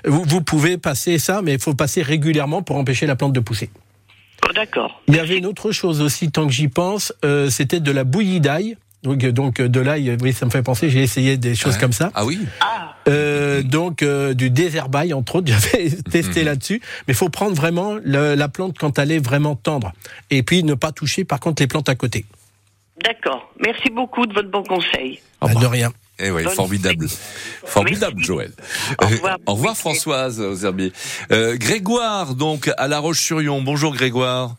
Vous, 0.05 0.23
vous 0.23 0.41
pouvez 0.41 0.77
passer 0.77 1.17
ça, 1.17 1.41
mais 1.41 1.53
il 1.55 1.59
faut 1.59 1.73
passer 1.73 2.03
régulièrement 2.03 2.61
pour 2.61 2.77
empêcher 2.77 3.07
la 3.07 3.15
plante 3.15 3.33
de 3.33 3.39
pousser. 3.39 3.69
Oh, 4.47 4.53
D'accord. 4.53 5.01
Il 5.07 5.15
y 5.15 5.19
avait 5.19 5.37
une 5.37 5.45
autre 5.45 5.71
chose 5.71 6.01
aussi, 6.01 6.31
tant 6.31 6.45
que 6.47 6.53
j'y 6.53 6.67
pense, 6.67 7.13
euh, 7.23 7.49
c'était 7.49 7.79
de 7.79 7.91
la 7.91 8.03
bouillie 8.03 8.39
d'ail. 8.39 8.77
Donc, 9.03 9.23
euh, 9.23 9.31
donc 9.31 9.59
euh, 9.59 9.67
de 9.69 9.79
l'ail, 9.79 10.15
oui, 10.21 10.33
ça 10.33 10.45
me 10.45 10.51
fait 10.51 10.63
penser, 10.63 10.89
j'ai 10.89 11.01
essayé 11.03 11.37
des 11.37 11.53
choses 11.55 11.75
Ouais. 11.75 11.79
comme 11.79 11.93
ça. 11.93 12.11
Ah 12.15 12.25
oui 12.25 12.39
Ah, 12.61 12.95
Euh, 13.07 13.61
donc 13.61 14.01
euh, 14.01 14.33
du 14.33 14.49
désherbail 14.49 15.13
entre 15.13 15.35
autres, 15.35 15.47
j'avais 15.51 15.89
testé 15.91 16.39
Mhm. 16.39 16.45
là-dessus. 16.47 16.81
Mais 17.07 17.13
il 17.13 17.15
faut 17.15 17.29
prendre 17.29 17.55
vraiment 17.55 17.95
le- 18.03 18.33
la 18.33 18.47
plante 18.49 18.77
quand 18.79 18.97
elle 18.97 19.11
est 19.11 19.19
vraiment 19.19 19.55
tendre, 19.55 19.91
et 20.31 20.41
puis 20.41 20.63
ne 20.63 20.73
pas 20.73 20.91
toucher 20.91 21.23
par 21.23 21.39
contre 21.39 21.61
les 21.61 21.67
plantes 21.67 21.87
à 21.89 21.95
côté. 21.95 22.25
d'accord. 23.03 23.51
Merci 23.63 23.89
beaucoup 23.91 24.25
de 24.25 24.33
votre 24.33 24.49
bon 24.49 24.63
conseil. 24.63 25.19
Ah 25.41 25.47
Bah, 25.47 25.51
bah. 25.55 25.59
de 25.61 25.65
rien. 25.67 25.91
Eh 26.19 26.31
oui, 26.31 26.43
formidable. 26.43 27.07
Formidable, 27.65 28.23
Joël. 28.23 28.51
Au 29.01 29.07
revoir. 29.07 29.33
Euh, 29.33 29.37
au 29.47 29.53
revoir, 29.55 29.77
Françoise, 29.77 30.39
aux 30.39 30.55
herbiers. 30.55 30.93
Euh, 31.31 31.57
Grégoire, 31.57 32.35
donc, 32.35 32.71
à 32.77 32.87
La 32.87 32.99
Roche-sur-Yon. 32.99 33.61
Bonjour, 33.61 33.93
Grégoire. 33.93 34.55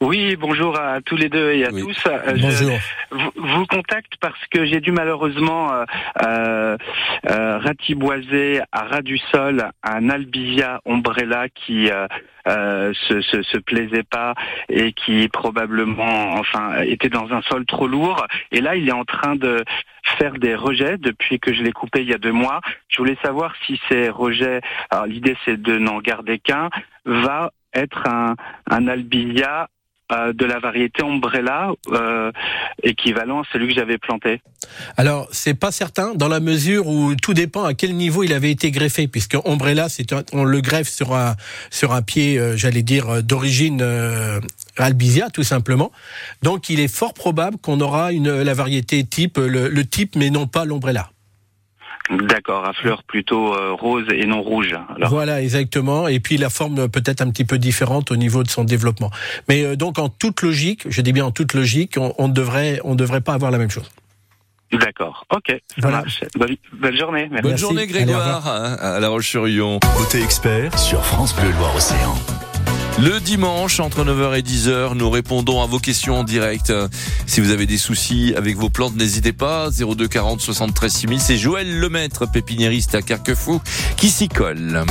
Oui, 0.00 0.36
bonjour 0.36 0.78
à 0.78 1.00
tous 1.00 1.16
les 1.16 1.28
deux 1.28 1.50
et 1.52 1.66
à 1.66 1.70
Oui. 1.72 1.82
tous. 1.82 2.06
Euh, 2.06 2.36
je 2.36 2.42
Bonjour. 2.42 2.78
vous, 3.10 3.30
vous 3.34 3.66
contacte 3.66 4.12
parce 4.20 4.38
que 4.48 4.64
j'ai 4.64 4.80
dû 4.80 4.92
malheureusement 4.92 5.72
euh, 5.72 5.84
euh, 6.24 6.76
euh, 7.28 7.58
ratiboiser 7.58 8.60
à 8.70 8.84
ras 8.84 9.02
du 9.02 9.18
sol 9.18 9.70
un 9.82 10.08
albizia 10.08 10.80
ombrella 10.84 11.48
qui 11.48 11.90
euh, 11.90 12.06
euh, 12.46 12.92
se, 13.08 13.20
se, 13.22 13.42
se 13.42 13.58
plaisait 13.58 14.04
pas 14.04 14.34
et 14.68 14.92
qui 14.92 15.28
probablement, 15.28 16.34
enfin, 16.34 16.80
était 16.82 17.08
dans 17.10 17.32
un 17.32 17.42
sol 17.42 17.66
trop 17.66 17.88
lourd. 17.88 18.24
Et 18.52 18.60
là, 18.60 18.76
il 18.76 18.88
est 18.88 18.92
en 18.92 19.04
train 19.04 19.34
de 19.34 19.64
faire 20.16 20.34
des 20.34 20.54
rejets 20.54 20.96
depuis 20.98 21.40
que 21.40 21.52
je 21.52 21.62
l'ai 21.64 21.72
coupé 21.72 22.02
il 22.02 22.08
y 22.08 22.14
a 22.14 22.18
deux 22.18 22.32
mois. 22.32 22.60
Je 22.88 22.98
voulais 22.98 23.18
savoir 23.20 23.52
si 23.66 23.80
ces 23.88 24.10
rejets, 24.10 24.60
alors 24.90 25.06
l'idée 25.06 25.36
c'est 25.44 25.60
de 25.60 25.76
n'en 25.76 25.98
garder 25.98 26.38
qu'un, 26.38 26.70
va 27.04 27.50
être 27.74 28.06
un, 28.08 28.36
un 28.70 28.86
albizia 28.86 29.68
euh, 30.10 30.32
de 30.32 30.46
la 30.46 30.58
variété 30.58 31.02
Umbrella, 31.02 31.70
euh, 31.92 32.32
équivalent 32.82 33.42
à 33.42 33.44
celui 33.52 33.68
que 33.68 33.74
j'avais 33.74 33.98
planté. 33.98 34.40
Alors 34.96 35.28
c'est 35.32 35.54
pas 35.54 35.70
certain 35.70 36.14
dans 36.14 36.28
la 36.28 36.40
mesure 36.40 36.86
où 36.86 37.14
tout 37.14 37.34
dépend 37.34 37.64
à 37.64 37.74
quel 37.74 37.94
niveau 37.94 38.22
il 38.22 38.32
avait 38.32 38.50
été 38.50 38.70
greffé, 38.70 39.06
puisque 39.06 39.36
Ombrella, 39.44 39.88
c'est 39.88 40.14
on 40.32 40.44
le 40.44 40.60
greffe 40.60 40.88
sur 40.88 41.14
un 41.14 41.36
sur 41.70 41.92
un 41.92 42.02
pied, 42.02 42.38
euh, 42.38 42.56
j'allais 42.56 42.82
dire 42.82 43.08
euh, 43.08 43.22
d'origine 43.22 43.84
albizia 44.76 45.28
tout 45.30 45.42
simplement. 45.42 45.92
Donc 46.42 46.70
il 46.70 46.80
est 46.80 46.88
fort 46.88 47.12
probable 47.12 47.58
qu'on 47.58 47.80
aura 47.80 48.12
une 48.12 48.42
la 48.42 48.54
variété 48.54 49.04
type, 49.04 49.36
le, 49.36 49.68
le 49.68 49.84
type, 49.84 50.16
mais 50.16 50.30
non 50.30 50.46
pas 50.46 50.64
l'Ombrella. 50.64 51.10
D'accord, 52.10 52.64
à 52.64 52.72
fleurs 52.72 53.02
plutôt 53.02 53.54
euh, 53.54 53.72
rose 53.72 54.06
et 54.10 54.24
non 54.24 54.40
rouge. 54.40 54.74
Alors, 54.96 55.10
Voilà, 55.10 55.42
exactement. 55.42 56.08
Et 56.08 56.20
puis 56.20 56.38
la 56.38 56.48
forme 56.48 56.78
euh, 56.78 56.88
peut-être 56.88 57.20
un 57.20 57.30
petit 57.30 57.44
peu 57.44 57.58
différente 57.58 58.10
au 58.10 58.16
niveau 58.16 58.42
de 58.42 58.48
son 58.48 58.64
développement. 58.64 59.10
Mais 59.48 59.62
euh, 59.64 59.76
donc 59.76 59.98
en 59.98 60.08
toute 60.08 60.40
logique, 60.42 60.86
je 60.88 61.02
dis 61.02 61.12
bien 61.12 61.26
en 61.26 61.30
toute 61.32 61.52
logique, 61.54 61.96
on, 61.98 62.14
on 62.18 62.28
devrait 62.28 62.80
on 62.84 62.94
devrait 62.94 63.20
pas 63.20 63.34
avoir 63.34 63.50
la 63.50 63.58
même 63.58 63.70
chose. 63.70 63.90
D'accord, 64.72 65.24
ok, 65.34 65.48
ça 65.48 65.60
Voilà. 65.78 65.98
marche. 65.98 66.24
Bonne, 66.38 66.56
bonne 66.74 66.96
journée, 66.96 67.28
merci. 67.30 67.42
Bonne 67.42 67.58
journée, 67.58 67.86
Grégoire, 67.86 68.46
hein, 68.46 68.76
à 68.80 69.00
La 69.00 69.08
Roche-sur-Yon. 69.08 69.80
Côté 69.96 70.22
expert 70.22 70.78
sur 70.78 71.02
France 71.04 71.34
Bleu 71.34 71.50
Loire-Océan. 71.58 72.14
Le 73.00 73.20
dimanche, 73.20 73.78
entre 73.78 74.04
9h 74.04 74.36
et 74.36 74.42
10h, 74.42 74.94
nous 74.94 75.08
répondons 75.08 75.62
à 75.62 75.66
vos 75.66 75.78
questions 75.78 76.18
en 76.18 76.24
direct. 76.24 76.72
Si 77.26 77.40
vous 77.40 77.52
avez 77.52 77.64
des 77.64 77.78
soucis 77.78 78.34
avec 78.36 78.56
vos 78.56 78.70
plantes, 78.70 78.96
n'hésitez 78.96 79.32
pas. 79.32 79.68
02 79.70 80.08
40 80.08 80.40
73 80.40 80.92
6000. 80.92 81.20
C'est 81.20 81.36
Joël 81.36 81.78
Lemaître, 81.78 82.28
pépiniériste 82.30 82.96
à 82.96 83.02
Carquefou, 83.02 83.60
qui 83.96 84.08
s'y 84.08 84.28
colle. 84.28 84.84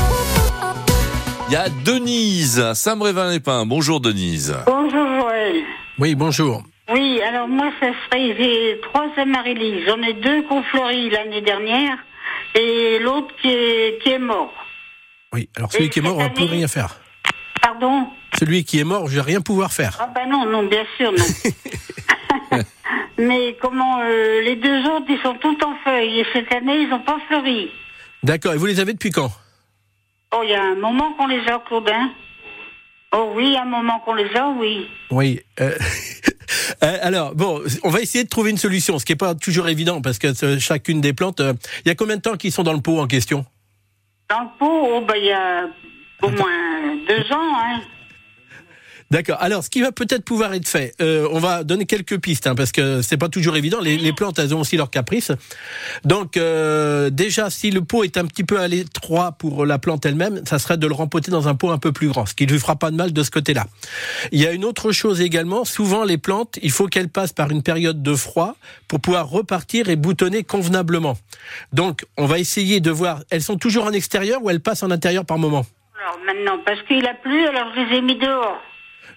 Il 1.49 1.53
y 1.53 1.55
a 1.57 1.67
Denise 1.83 2.61
à 2.61 2.75
Saint-Brévin-les-Pins. 2.75 3.65
Bonjour 3.65 3.99
Denise. 3.99 4.55
Bonjour 4.65 5.05
Joël. 5.19 5.55
Oui, 5.99 6.15
bonjour. 6.15 6.63
Oui, 6.93 7.19
alors 7.27 7.49
moi, 7.49 7.69
ça 7.81 7.87
serait, 8.05 8.33
j'ai 8.37 8.79
trois 8.83 9.09
amaryllis. 9.17 9.83
J'en 9.85 10.01
ai 10.01 10.13
deux 10.13 10.43
qui 10.43 10.53
ont 10.53 10.63
fleuri 10.63 11.09
l'année 11.09 11.41
dernière 11.41 11.97
et 12.55 12.99
l'autre 12.99 13.35
qui 13.41 13.49
est, 13.49 14.01
qui 14.01 14.11
est 14.11 14.19
mort. 14.19 14.53
Oui, 15.33 15.49
alors 15.57 15.73
celui 15.73 15.85
Et 15.85 15.89
qui 15.89 15.99
est 15.99 16.01
mort, 16.01 16.17
on 16.17 16.23
ne 16.23 16.29
peut 16.29 16.45
rien 16.45 16.69
faire. 16.69 16.95
Pardon 17.79 18.07
celui 18.39 18.63
qui 18.63 18.79
est 18.79 18.83
mort, 18.83 19.07
je 19.07 19.15
vais 19.15 19.21
rien 19.21 19.41
pouvoir 19.41 19.71
faire. 19.71 19.97
Ah 19.99 20.11
ben 20.13 20.27
non, 20.29 20.45
non, 20.45 20.63
bien 20.63 20.83
sûr, 20.97 21.11
non. 21.11 22.57
Mais 23.17 23.55
comment 23.59 23.99
euh, 24.01 24.41
les 24.41 24.55
deux 24.55 24.81
autres, 24.85 25.05
ils 25.09 25.19
sont 25.23 25.35
tous 25.35 25.57
en 25.63 25.75
feuilles 25.83 26.19
et 26.19 26.25
cette 26.33 26.51
année, 26.53 26.81
ils 26.81 26.89
n'ont 26.89 26.99
pas 26.99 27.17
fleuri. 27.27 27.71
D'accord. 28.23 28.53
Et 28.53 28.57
vous 28.57 28.65
les 28.67 28.79
avez 28.79 28.93
depuis 28.93 29.09
quand? 29.09 29.31
Oh, 30.35 30.41
il 30.43 30.49
y 30.51 30.53
a 30.55 30.61
un 30.63 30.75
moment 30.75 31.13
qu'on 31.13 31.27
les 31.27 31.47
a, 31.47 31.59
Claudin. 31.67 32.11
Oh 33.11 33.31
oui, 33.35 33.55
un 33.57 33.65
moment 33.65 33.99
qu'on 34.01 34.13
les 34.13 34.35
a, 34.35 34.49
oui. 34.49 34.87
Oui. 35.09 35.39
euh, 35.59 35.71
euh, 36.83 36.97
alors, 37.01 37.33
bon, 37.33 37.63
on 37.83 37.89
va 37.89 38.01
essayer 38.01 38.23
de 38.23 38.29
trouver 38.29 38.51
une 38.51 38.57
solution, 38.57 38.99
ce 38.99 39.05
qui 39.05 39.13
n'est 39.13 39.17
pas 39.17 39.33
toujours 39.33 39.67
évident, 39.67 40.01
parce 40.01 40.19
que 40.19 40.27
chacune 40.59 41.01
des 41.01 41.13
plantes... 41.13 41.39
euh, 41.39 41.53
Il 41.85 41.87
y 41.87 41.91
a 41.91 41.95
combien 41.95 42.17
de 42.17 42.21
temps 42.21 42.37
qu'ils 42.37 42.51
sont 42.51 42.63
dans 42.63 42.73
le 42.73 42.81
pot 42.81 42.99
en 42.99 43.07
question? 43.07 43.45
Dans 44.29 44.41
le 44.41 44.49
pot, 44.59 44.89
oh 44.91 45.01
ben 45.07 45.15
il 45.17 45.25
y 45.25 45.31
a 45.31 45.67
au 46.21 46.29
moins 46.29 46.95
deux 47.07 47.33
ans, 47.33 47.53
hein. 47.55 47.81
D'accord. 49.09 49.37
Alors, 49.39 49.63
ce 49.63 49.69
qui 49.69 49.79
va 49.79 49.93
peut-être 49.93 50.25
pouvoir 50.25 50.53
être 50.53 50.67
fait, 50.67 50.93
euh, 51.01 51.29
on 51.31 51.39
va 51.39 51.63
donner 51.63 51.85
quelques 51.85 52.19
pistes, 52.19 52.45
hein, 52.45 52.55
parce 52.55 52.73
que 52.73 53.01
c'est 53.01 53.15
pas 53.15 53.29
toujours 53.29 53.55
évident. 53.55 53.79
Les, 53.79 53.97
les 53.97 54.11
plantes, 54.11 54.37
elles 54.37 54.53
ont 54.53 54.59
aussi 54.59 54.75
leurs 54.75 54.89
caprices. 54.89 55.31
Donc, 56.03 56.35
euh, 56.35 57.09
déjà, 57.09 57.49
si 57.49 57.71
le 57.71 57.81
pot 57.81 58.03
est 58.03 58.17
un 58.17 58.25
petit 58.25 58.43
peu 58.43 58.59
à 58.59 58.67
l'étroit 58.67 59.31
pour 59.31 59.65
la 59.65 59.79
plante 59.79 60.05
elle-même, 60.05 60.41
ça 60.45 60.59
serait 60.59 60.77
de 60.77 60.85
le 60.85 60.93
rempoter 60.93 61.31
dans 61.31 61.47
un 61.47 61.55
pot 61.55 61.71
un 61.71 61.77
peu 61.77 61.93
plus 61.93 62.09
grand, 62.09 62.25
ce 62.25 62.33
qui 62.33 62.45
ne 62.45 62.51
lui 62.51 62.59
fera 62.59 62.75
pas 62.75 62.91
de 62.91 62.97
mal 62.97 63.13
de 63.13 63.23
ce 63.23 63.31
côté-là. 63.31 63.67
Il 64.33 64.41
y 64.41 64.45
a 64.45 64.51
une 64.51 64.65
autre 64.65 64.91
chose 64.91 65.21
également. 65.21 65.63
Souvent, 65.63 66.03
les 66.03 66.17
plantes, 66.17 66.59
il 66.61 66.71
faut 66.71 66.87
qu'elles 66.87 67.09
passent 67.09 67.33
par 67.33 67.49
une 67.49 67.63
période 67.63 68.03
de 68.03 68.13
froid 68.13 68.57
pour 68.89 68.99
pouvoir 68.99 69.29
repartir 69.29 69.87
et 69.87 69.95
boutonner 69.95 70.43
convenablement. 70.43 71.17
Donc, 71.71 72.05
on 72.17 72.25
va 72.25 72.39
essayer 72.39 72.81
de 72.81 72.91
voir. 72.91 73.23
Elles 73.29 73.43
sont 73.43 73.57
toujours 73.57 73.85
en 73.85 73.91
extérieur 73.91 74.43
ou 74.43 74.49
elles 74.49 74.59
passent 74.59 74.83
en 74.83 74.91
intérieur 74.91 75.23
par 75.23 75.37
moment? 75.37 75.65
Alors 75.99 76.19
maintenant, 76.25 76.59
parce 76.65 76.81
qu'il 76.83 77.05
a 77.07 77.13
plu, 77.15 77.45
alors 77.47 77.69
je 77.75 77.81
les 77.81 77.97
ai 77.97 78.01
mis 78.01 78.15
dehors, 78.17 78.61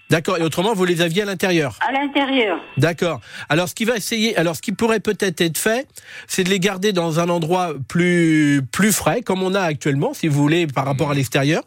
D'accord. 0.09 0.37
Et 0.37 0.43
autrement, 0.43 0.73
vous 0.73 0.83
les 0.83 1.01
aviez 1.01 1.21
à 1.21 1.25
l'intérieur 1.25 1.77
à 1.87 1.91
l'intérieur. 1.93 2.59
D'accord. 2.77 3.21
Alors 3.47 3.69
ce 3.69 3.75
qui 3.75 3.85
va 3.85 3.95
essayer, 3.95 4.35
alors 4.37 4.57
ce 4.57 4.61
qui 4.61 4.73
pourrait 4.73 4.99
peut-être 4.99 5.39
être 5.39 5.57
fait, 5.57 5.87
c'est 6.27 6.43
de 6.43 6.49
les 6.49 6.59
garder 6.59 6.91
dans 6.91 7.19
un 7.21 7.29
endroit 7.29 7.73
plus 7.87 8.61
plus 8.73 8.91
frais, 8.91 9.21
comme 9.21 9.41
on 9.41 9.53
a 9.55 9.61
actuellement, 9.61 10.13
si 10.13 10.27
vous 10.27 10.41
voulez, 10.41 10.67
par 10.67 10.85
rapport 10.85 11.11
à 11.11 11.13
l'extérieur. 11.13 11.63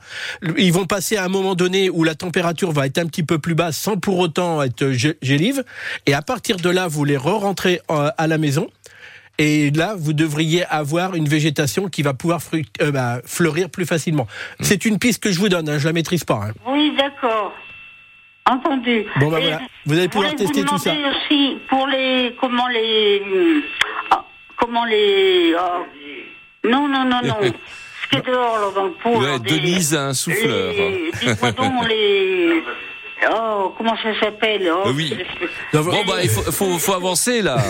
Ils 0.59 0.73
vont 0.75 0.85
passer 0.85 1.16
à 1.16 1.25
un 1.25 1.28
moment 1.28 1.54
donné 1.54 1.88
où 1.88 2.04
la 2.04 2.14
température 2.14 2.71
va 2.73 2.85
être 2.87 2.99
un 2.99 3.06
petit 3.06 3.23
peu 3.23 3.38
plus 3.38 3.54
basse, 3.54 3.78
sans 3.78 3.97
pour 3.97 4.18
autant 4.18 4.62
être 4.62 4.85
gé- 4.90 5.16
gélive. 5.23 5.64
Et 6.06 6.12
à 6.12 6.21
partir 6.21 6.56
de 6.56 6.68
là, 6.68 6.87
vous 6.87 7.04
les 7.04 7.16
re-rentrez 7.16 7.80
euh, 7.90 8.11
à 8.18 8.26
la 8.26 8.37
maison. 8.37 8.68
Et 9.38 9.71
là, 9.73 9.95
vous 9.99 10.12
devriez 10.12 10.64
avoir 10.67 11.14
une 11.17 11.26
végétation 11.29 11.88
qui 11.88 12.03
va 12.03 12.14
pouvoir 12.14 12.41
fruct- 12.41 12.81
euh, 12.81 12.93
bah, 12.93 13.21
fleurir 13.26 13.69
plus 13.69 13.85
facilement. 13.87 14.26
C'est 14.61 14.85
une 14.85 14.99
piste 14.99 15.23
que 15.23 15.33
je 15.33 15.38
vous 15.41 15.49
donne, 15.49 15.69
hein, 15.69 15.79
je 15.79 15.87
la 15.87 15.93
maîtrise 15.93 16.23
pas. 16.25 16.41
hein. 16.49 16.53
Oui, 16.67 16.93
d'accord. 16.97 17.53
Entendu. 18.47 19.07
Bon, 19.19 19.31
bah 19.31 19.38
voilà. 19.41 19.61
Vous 19.87 19.99
allez 19.99 20.09
pouvoir 20.09 20.35
tester 20.37 20.61
vous 20.62 20.69
tout 20.69 20.79
ça. 20.79 20.93
aussi 20.93 21.57
pour 21.69 21.87
les 21.87 22.37
comment 22.38 22.69
les 22.69 23.23
ah, 24.11 24.23
comment 24.57 24.85
les 24.85 25.55
ah, 25.59 25.79
non 26.62 26.87
non 26.87 27.05
non 27.07 27.21
non 27.25 27.37
ce 27.43 28.09
qui 28.11 28.17
est 28.17 28.26
dehors 28.26 28.59
là 28.59 28.67
dans 28.75 28.85
le 28.85 28.91
pot. 28.93 29.19
Ouais, 29.19 29.33
là, 29.33 29.38
des- 29.38 29.59
Denise 29.59 29.95
a 29.95 30.09
un 30.09 30.14
souffleur. 30.14 30.73
les- 30.73 31.11
donc 31.57 31.88
les 31.88 32.62
oh 33.33 33.73
comment 33.76 33.97
ça 34.02 34.19
s'appelle 34.21 34.69
oh, 34.73 34.88
Euh, 34.88 34.93
oui. 34.95 35.16
Bon 35.73 36.04
bah 36.07 36.23
il 36.23 36.28
faut, 36.28 36.43
faut, 36.50 36.78
faut 36.78 36.95
avancer 36.95 37.43
là. 37.43 37.59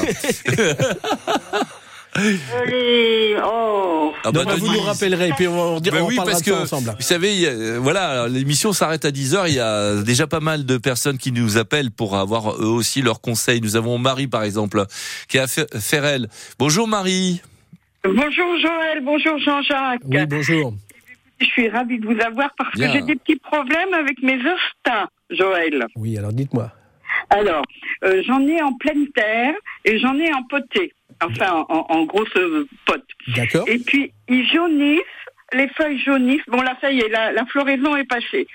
les 2.69 3.37
oh 3.45 4.13
Ah 4.25 4.31
Non, 4.33 4.45
bah, 4.45 4.55
vous 4.57 4.73
nous 4.73 4.81
rappellerez, 4.81 5.29
et 5.29 5.33
puis 5.33 5.49
on, 5.49 5.77
on, 5.77 5.81
Ben 5.81 6.03
on 6.03 6.07
oui, 6.07 6.17
parce 6.17 6.43
que 6.43 6.53
ensemble. 6.53 6.95
vous 6.97 7.03
savez, 7.03 7.47
a- 7.47 7.51
euh, 7.51 7.79
voilà, 7.81 8.29
l'émission 8.29 8.73
s'arrête 8.73 9.05
à 9.05 9.11
10 9.11 9.35
heures. 9.35 9.49
Il 9.49 9.55
y 9.55 9.61
a 9.61 9.97
déjà 10.03 10.27
pas 10.27 10.41
mal 10.41 10.65
de 10.65 10.77
personnes 10.79 11.19
qui 11.19 11.33
nous 11.33 11.59
appellent 11.59 11.91
pour 11.91 12.17
avoir 12.17 12.55
eux 12.63 12.67
aussi 12.69 13.03
leurs 13.03 13.21
conseils. 13.21 13.61
Nous 13.61 13.75
avons 13.77 13.99
Marie 13.99 14.29
par 14.29 14.45
exemple, 14.45 14.85
qui 15.29 15.39
est 15.39 15.41
à 15.41 15.47
Fer- 15.49 15.67
Ferrel. 15.81 16.29
Bonjour 16.59 16.87
Marie. 16.87 17.43
Bonjour 18.05 18.59
Joël, 18.63 19.01
bonjour 19.03 19.39
Jean-Jacques. 19.39 20.03
Oui, 20.05 20.27
bonjour. 20.27 20.75
Je 21.45 21.51
suis 21.51 21.69
ravie 21.69 21.99
de 21.99 22.07
vous 22.07 22.21
avoir 22.21 22.51
parce 22.57 22.75
Bien. 22.75 22.89
que 22.89 22.93
j'ai 22.95 23.03
des 23.03 23.17
petits 23.17 23.37
problèmes 23.37 23.93
avec 23.95 24.23
mes 24.23 24.39
ostins, 24.39 25.09
Joël. 25.31 25.87
Oui, 25.97 26.17
alors 26.19 26.33
dites-moi. 26.33 26.73
Alors, 27.31 27.63
euh, 28.05 28.23
j'en 28.27 28.47
ai 28.47 28.61
en 28.63 28.73
pleine 28.75 29.07
terre 29.09 29.55
et 29.85 29.99
j'en 29.99 30.19
ai 30.19 30.33
en 30.33 30.43
poté, 30.45 30.93
enfin 31.23 31.65
en, 31.69 31.87
en 31.89 32.05
grosse 32.05 32.35
euh, 32.37 32.67
pote. 32.87 33.05
D'accord. 33.37 33.65
Et 33.69 33.79
puis, 33.79 34.13
ils 34.29 34.47
jaunissent, 34.49 35.01
les 35.53 35.69
feuilles 35.69 36.01
jaunissent. 36.01 36.47
Bon, 36.49 36.61
là, 36.63 36.77
ça 36.81 36.91
y 36.91 37.01
est, 37.01 37.09
la, 37.09 37.33
la 37.33 37.45
floraison 37.47 37.95
est 37.97 38.05
passée. 38.05 38.47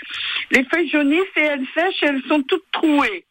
Les 0.52 0.64
feuilles 0.66 0.90
jaunissent 0.90 1.36
et 1.38 1.42
elles 1.42 1.66
sèchent 1.76 2.04
elles 2.04 2.22
sont 2.28 2.42
toutes 2.44 2.70
trouées. 2.72 3.26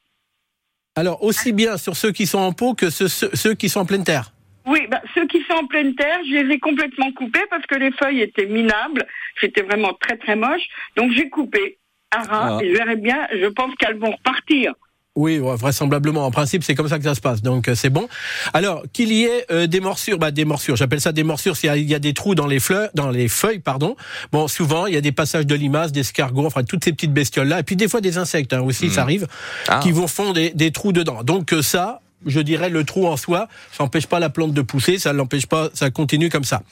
Alors, 0.96 1.22
aussi 1.22 1.52
bien 1.52 1.76
sur 1.76 1.96
ceux 1.96 2.10
qui 2.12 2.26
sont 2.26 2.38
en 2.38 2.52
pot 2.52 2.74
que 2.74 2.90
ceux 2.90 3.54
qui 3.54 3.68
sont 3.68 3.80
en 3.80 3.86
pleine 3.86 4.04
terre. 4.04 4.32
Oui, 4.68 4.80
bah, 4.90 5.00
ceux 5.14 5.26
qui 5.26 5.38
sont 5.48 5.54
en 5.56 5.66
pleine 5.66 5.94
terre, 5.94 6.18
je 6.28 6.36
les 6.36 6.54
ai 6.54 6.58
complètement 6.58 7.10
coupés 7.12 7.44
parce 7.50 7.64
que 7.66 7.74
les 7.76 7.90
feuilles 7.92 8.20
étaient 8.20 8.46
minables. 8.46 9.06
C'était 9.40 9.62
vraiment 9.62 9.92
très 10.00 10.16
très 10.16 10.36
moche. 10.36 10.62
Donc 10.96 11.10
j'ai 11.12 11.28
coupé 11.30 11.78
à 12.10 12.22
ras 12.22 12.58
Ah. 12.58 12.62
et 12.62 12.68
je 12.72 12.76
verrai 12.76 12.96
bien, 12.96 13.26
je 13.32 13.46
pense 13.46 13.74
qu'elles 13.76 13.98
vont 13.98 14.12
repartir. 14.12 14.72
Oui, 15.16 15.38
vraisemblablement. 15.38 16.24
En 16.24 16.30
principe, 16.30 16.62
c'est 16.62 16.76
comme 16.76 16.86
ça 16.86 16.96
que 16.98 17.02
ça 17.04 17.16
se 17.16 17.20
passe. 17.20 17.42
Donc, 17.42 17.66
euh, 17.66 17.74
c'est 17.74 17.90
bon. 17.90 18.08
Alors, 18.54 18.84
qu'il 18.92 19.12
y 19.12 19.24
ait 19.24 19.46
euh, 19.50 19.66
des 19.66 19.80
morsures, 19.80 20.16
bah, 20.16 20.30
des 20.30 20.44
morsures. 20.44 20.76
J'appelle 20.76 21.00
ça 21.00 21.10
des 21.10 21.24
morsures 21.24 21.56
s'il 21.56 21.66
y 21.66 21.70
a- 21.72 21.76
il 21.76 21.90
y 21.90 21.94
a 21.94 21.98
des 21.98 22.14
trous 22.14 22.36
dans 22.36 22.46
les 22.46 22.60
fleurs, 22.60 22.88
dans 22.94 23.10
les 23.10 23.26
feuilles, 23.26 23.58
pardon. 23.58 23.96
Bon, 24.30 24.46
souvent, 24.46 24.86
il 24.86 24.94
y 24.94 24.96
a 24.96 25.00
des 25.00 25.10
passages 25.10 25.44
de 25.44 25.56
limaces, 25.56 25.90
d'escargots, 25.90 26.46
enfin, 26.46 26.62
toutes 26.62 26.84
ces 26.84 26.92
petites 26.92 27.12
bestioles-là. 27.12 27.58
Et 27.58 27.62
puis, 27.64 27.74
des 27.74 27.88
fois, 27.88 28.00
des 28.00 28.16
insectes 28.16 28.52
hein, 28.52 28.60
aussi, 28.60 28.90
ça 28.90 29.02
arrive, 29.02 29.26
Ah. 29.66 29.80
qui 29.82 29.90
vont 29.90 30.06
fondre 30.06 30.34
des, 30.34 30.50
des 30.50 30.70
trous 30.70 30.92
dedans. 30.92 31.24
Donc, 31.24 31.52
euh, 31.52 31.62
ça, 31.62 32.00
je 32.26 32.40
dirais, 32.40 32.68
le 32.70 32.84
trou 32.84 33.06
en 33.06 33.16
soi, 33.16 33.48
ça 33.72 33.84
n'empêche 33.84 34.06
pas 34.06 34.18
la 34.18 34.30
plante 34.30 34.52
de 34.52 34.62
pousser, 34.62 34.98
ça 34.98 35.12
l'empêche 35.12 35.46
pas, 35.46 35.68
ça 35.74 35.90
continue 35.90 36.28
comme 36.28 36.44
ça. 36.44 36.62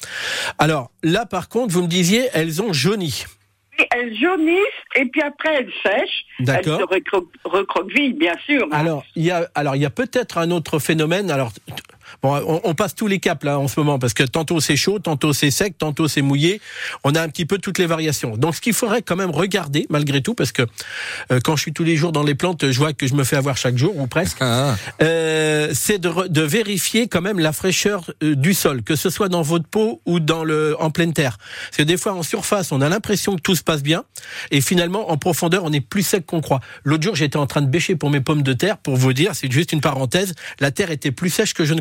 Alors, 0.58 0.90
là, 1.02 1.26
par 1.26 1.48
contre, 1.48 1.72
vous 1.72 1.82
me 1.82 1.88
disiez, 1.88 2.28
elles 2.32 2.62
ont 2.62 2.72
jauni. 2.72 3.24
Elles 3.90 4.16
jaunissent 4.18 4.56
et 4.94 5.04
puis 5.04 5.20
après 5.20 5.54
elles 5.54 5.72
sèchent. 5.82 6.24
Elles 6.38 6.46
D'accord. 6.46 6.80
se 6.80 6.84
recro- 6.86 7.28
recroquevillent, 7.44 8.14
bien 8.14 8.32
sûr. 8.46 8.66
Alors, 8.72 9.04
il 9.16 9.24
y 9.24 9.30
a, 9.30 9.48
alors, 9.54 9.76
il 9.76 9.82
y 9.82 9.86
a 9.86 9.90
peut-être 9.90 10.38
un 10.38 10.50
autre 10.50 10.78
phénomène. 10.78 11.30
Alors, 11.30 11.52
bon, 12.22 12.36
on, 12.46 12.60
on 12.64 12.74
passe 12.74 12.94
tous 12.94 13.06
les 13.06 13.18
caps 13.18 13.44
là 13.44 13.58
en 13.58 13.68
ce 13.68 13.78
moment 13.80 13.98
parce 13.98 14.14
que 14.14 14.22
tantôt 14.22 14.60
c'est 14.60 14.76
chaud, 14.76 14.98
tantôt 14.98 15.32
c'est 15.32 15.50
sec, 15.50 15.76
tantôt 15.78 16.08
c'est 16.08 16.22
mouillé. 16.22 16.60
On 17.04 17.14
a 17.14 17.22
un 17.22 17.28
petit 17.28 17.46
peu 17.46 17.58
toutes 17.58 17.78
les 17.78 17.86
variations. 17.86 18.36
Donc, 18.36 18.56
ce 18.56 18.60
qu'il 18.60 18.72
faudrait 18.72 19.02
quand 19.02 19.16
même 19.16 19.30
regarder 19.30 19.86
malgré 19.90 20.20
tout, 20.20 20.34
parce 20.34 20.52
que 20.52 20.62
euh, 21.30 21.40
quand 21.42 21.56
je 21.56 21.62
suis 21.62 21.72
tous 21.72 21.84
les 21.84 21.96
jours 21.96 22.12
dans 22.12 22.22
les 22.22 22.34
plantes, 22.34 22.70
je 22.70 22.78
vois 22.78 22.92
que 22.92 23.06
je 23.06 23.14
me 23.14 23.24
fais 23.24 23.36
avoir 23.36 23.56
chaque 23.56 23.76
jour 23.76 23.96
ou 23.96 24.06
presque. 24.06 24.38
Ah. 24.40 24.76
Euh, 25.02 25.70
c'est 25.74 25.98
de, 25.98 26.28
de 26.28 26.42
vérifier 26.42 27.08
quand 27.08 27.20
même 27.20 27.38
la 27.38 27.52
fraîcheur 27.52 28.10
euh, 28.22 28.34
du 28.34 28.54
sol, 28.54 28.82
que 28.82 28.96
ce 28.96 29.10
soit 29.10 29.28
dans 29.28 29.42
votre 29.42 29.66
peau 29.66 30.00
ou 30.06 30.20
dans 30.20 30.44
le 30.44 30.76
en 30.80 30.90
pleine 30.90 31.12
terre. 31.12 31.38
Parce 31.38 31.78
que 31.78 31.82
des 31.82 31.96
fois 31.96 32.12
en 32.12 32.22
surface, 32.22 32.72
on 32.72 32.80
a 32.80 32.88
l'impression 32.88 33.36
que 33.36 33.40
tout 33.40 33.54
se 33.54 33.62
passe 33.62 33.82
bien, 33.82 34.04
et 34.50 34.60
finalement 34.60 35.10
en 35.10 35.16
profondeur, 35.16 35.64
on 35.64 35.72
est 35.72 35.80
plus 35.80 36.02
sec 36.02 36.26
qu'on 36.26 36.40
croit. 36.40 36.60
L'autre 36.84 37.02
jour, 37.02 37.14
j'étais 37.14 37.36
en 37.36 37.46
train 37.46 37.62
de 37.62 37.68
bêcher 37.68 37.96
pour 37.96 38.10
mes 38.10 38.20
pommes 38.20 38.42
de 38.42 38.52
terre, 38.52 38.78
pour 38.78 38.96
vous 38.96 39.12
dire, 39.12 39.32
c'est 39.34 39.50
juste 39.50 39.72
une 39.72 39.80
parenthèse, 39.80 40.34
la 40.60 40.70
terre 40.70 40.90
était 40.90 41.10
plus 41.10 41.30
sèche 41.30 41.54
que 41.54 41.64
je 41.64 41.74
ne 41.74 41.80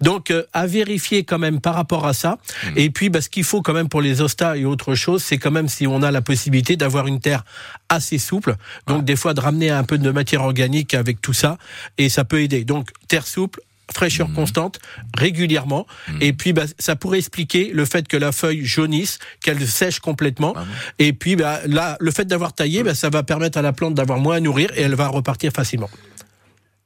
Donc 0.00 0.30
euh, 0.30 0.44
à 0.52 0.66
vérifier 0.66 1.24
quand 1.24 1.38
même 1.38 1.60
par 1.60 1.74
rapport 1.74 2.06
à 2.06 2.12
ça. 2.12 2.38
Et 2.76 2.90
puis, 2.90 3.08
bah, 3.10 3.20
ce 3.20 3.28
qu'il 3.28 3.44
faut 3.44 3.62
quand 3.62 3.72
même 3.72 3.88
pour 3.88 4.00
les 4.00 4.20
ostas 4.20 4.56
et 4.56 4.64
autre 4.64 4.94
chose, 4.94 5.22
c'est 5.22 5.38
quand 5.38 5.50
même 5.50 5.68
si 5.68 5.86
on 5.86 6.02
a 6.02 6.10
la 6.10 6.22
possibilité 6.22 6.76
d'avoir 6.76 7.06
une 7.06 7.20
terre 7.20 7.44
assez 7.88 8.18
souple, 8.18 8.56
donc 8.86 9.04
des 9.04 9.16
fois 9.16 9.34
de 9.34 9.40
ramener 9.40 9.70
un 9.70 9.84
peu 9.84 9.98
de 9.98 10.10
matière 10.10 10.42
organique 10.42 10.94
avec 10.94 11.20
tout 11.20 11.32
ça, 11.32 11.56
et 11.96 12.08
ça 12.08 12.24
peut 12.24 12.42
aider. 12.42 12.64
Donc 12.64 12.90
terre 13.08 13.26
souple, 13.26 13.60
fraîcheur 13.92 14.30
constante, 14.34 14.78
régulièrement, 15.16 15.86
et 16.20 16.32
puis 16.32 16.52
bah, 16.52 16.64
ça 16.78 16.96
pourrait 16.96 17.18
expliquer 17.18 17.70
le 17.72 17.84
fait 17.84 18.06
que 18.06 18.16
la 18.16 18.32
feuille 18.32 18.64
jaunisse, 18.64 19.18
qu'elle 19.42 19.66
sèche 19.66 20.00
complètement, 20.00 20.54
et 20.98 21.12
puis 21.12 21.36
bah, 21.36 21.60
là, 21.66 21.96
le 22.00 22.10
fait 22.10 22.26
d'avoir 22.26 22.52
taillé, 22.52 22.82
bah, 22.82 22.94
ça 22.94 23.08
va 23.08 23.22
permettre 23.22 23.58
à 23.58 23.62
la 23.62 23.72
plante 23.72 23.94
d'avoir 23.94 24.18
moins 24.18 24.36
à 24.36 24.40
nourrir, 24.40 24.70
et 24.76 24.82
elle 24.82 24.94
va 24.94 25.08
repartir 25.08 25.52
facilement. 25.52 25.90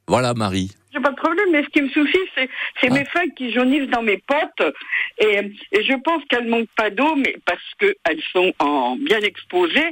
Voilà 0.07 0.33
Marie. 0.33 0.71
J'ai 0.93 0.99
pas 1.01 1.09
de 1.09 1.15
problème, 1.15 1.45
mais 1.51 1.63
ce 1.63 1.69
qui 1.69 1.81
me 1.81 1.89
suffit, 1.89 2.17
c'est, 2.35 2.49
c'est 2.79 2.87
Ah. 2.91 2.93
mes 2.93 3.05
feuilles 3.05 3.33
qui 3.35 3.51
jaunissent 3.51 3.89
dans 3.89 4.03
mes 4.03 4.17
potes. 4.17 4.73
Et, 5.19 5.39
et 5.71 5.83
je 5.83 5.93
pense 6.03 6.21
qu'elles 6.29 6.47
manquent 6.47 6.69
pas 6.77 6.89
d'eau, 6.91 7.15
mais 7.15 7.35
parce 7.45 7.59
qu'elles 7.79 8.21
sont 8.31 8.53
en, 8.59 8.95
bien 8.97 9.19
exposées. 9.21 9.91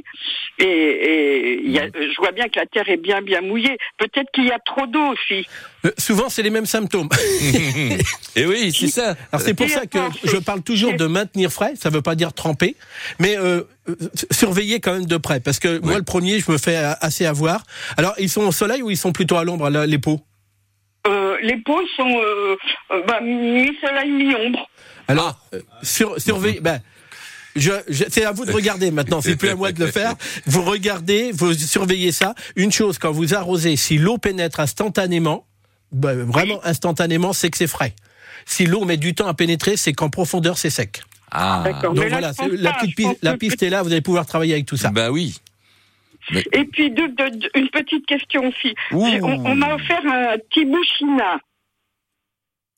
Et, 0.58 0.64
et 0.64 1.60
il 1.64 1.70
y 1.72 1.78
a- 1.80 1.86
je 1.94 2.16
vois 2.18 2.32
bien 2.32 2.48
que 2.48 2.58
la 2.60 2.66
terre 2.66 2.88
est 2.88 2.96
bien, 2.98 3.20
bien 3.22 3.40
mouillée. 3.40 3.76
Peut-être 3.98 4.30
qu'il 4.32 4.44
y 4.46 4.52
a 4.52 4.58
trop 4.60 4.86
d'eau 4.86 5.06
aussi. 5.12 5.46
Euh, 5.84 5.90
souvent, 5.98 6.28
c'est 6.28 6.42
les 6.42 6.50
mêmes 6.50 6.66
symptômes. 6.66 7.08
Et 8.36 8.46
oui, 8.46 8.72
c'est 8.72 8.86
ça. 8.88 9.14
Alors 9.32 9.42
c'est 9.44 9.54
pour 9.54 9.68
ça 9.68 9.86
que 9.86 9.98
je 10.24 10.36
parle 10.36 10.62
toujours 10.62 10.94
de 10.94 11.06
maintenir 11.06 11.50
frais, 11.52 11.74
ça 11.76 11.90
veut 11.90 12.02
pas 12.02 12.14
dire 12.14 12.32
tremper, 12.32 12.76
mais 13.18 13.36
euh, 13.36 13.62
euh, 13.88 13.94
surveiller 14.30 14.80
quand 14.80 14.92
même 14.94 15.06
de 15.06 15.16
près, 15.16 15.40
parce 15.40 15.58
que 15.58 15.78
moi 15.80 15.96
le 15.98 16.02
premier, 16.04 16.38
je 16.40 16.50
me 16.50 16.58
fais 16.58 16.76
assez 16.76 17.26
avoir. 17.26 17.64
Alors 17.98 18.14
ils 18.18 18.28
sont 18.30 18.42
au 18.46 18.52
soleil 18.52 18.82
ou 18.82 18.90
ils 18.90 18.96
sont 18.96 19.12
plutôt 19.12 19.36
à 19.36 19.44
l'ombre, 19.44 19.68
là, 19.68 19.84
les 19.86 19.98
pots 19.98 20.20
Euh, 21.06 21.36
les 21.42 21.56
peaux 21.58 21.80
sont 21.96 22.08
euh, 22.08 22.56
euh, 22.92 23.02
bah, 23.06 23.20
mi-soleil, 23.20 24.10
mi-ombre. 24.10 24.68
Alors, 25.08 25.36
euh, 25.54 25.60
sur, 25.82 26.20
surveiller. 26.20 26.60
Ben, 26.60 26.80
je, 27.56 27.72
je- 27.88 28.04
c'est 28.08 28.24
à 28.24 28.32
vous 28.32 28.44
de 28.44 28.52
regarder 28.52 28.90
maintenant. 28.90 29.20
C'est 29.20 29.36
plus 29.36 29.48
à 29.50 29.56
moi 29.56 29.72
de 29.72 29.84
le 29.84 29.90
faire. 29.90 30.14
Vous 30.46 30.62
regardez, 30.62 31.32
vous 31.32 31.52
surveillez 31.54 32.12
ça. 32.12 32.34
Une 32.56 32.70
chose, 32.72 32.98
quand 32.98 33.10
vous 33.10 33.34
arrosez, 33.34 33.76
si 33.76 33.98
l'eau 33.98 34.16
pénètre 34.18 34.60
instantanément, 34.60 35.44
bah, 35.90 36.14
vraiment 36.14 36.64
instantanément, 36.64 37.32
c'est 37.32 37.50
que 37.50 37.58
c'est 37.58 37.66
frais. 37.66 37.94
Si 38.46 38.66
l'eau 38.66 38.84
met 38.84 38.96
du 38.96 39.14
temps 39.14 39.26
à 39.26 39.34
pénétrer, 39.34 39.76
c'est 39.76 39.92
qu'en 39.92 40.08
profondeur, 40.08 40.56
c'est 40.56 40.70
sec. 40.70 41.02
Ah, 41.30 41.62
D'accord. 41.64 41.94
Donc 41.94 42.04
là, 42.04 42.10
voilà, 42.10 42.28
la, 42.28 42.72
petite 42.74 43.22
la 43.22 43.32
que- 43.32 43.36
piste 43.38 43.62
est 43.62 43.70
là, 43.70 43.82
vous 43.82 43.90
allez 43.92 44.00
pouvoir 44.02 44.26
travailler 44.26 44.52
avec 44.54 44.66
tout 44.66 44.76
ça. 44.76 44.90
bah 44.90 45.10
oui. 45.10 45.38
Et 46.52 46.64
puis, 46.64 46.90
de- 46.90 47.06
de- 47.06 47.36
de- 47.38 47.50
une 47.54 47.68
petite 47.68 48.06
question 48.06 48.46
aussi. 48.48 48.74
Ouh. 48.92 49.04
On, 49.22 49.46
on 49.46 49.54
m'a 49.54 49.74
offert 49.74 50.00
un 50.06 50.38
petit 50.38 50.64
bouchina. 50.64 51.40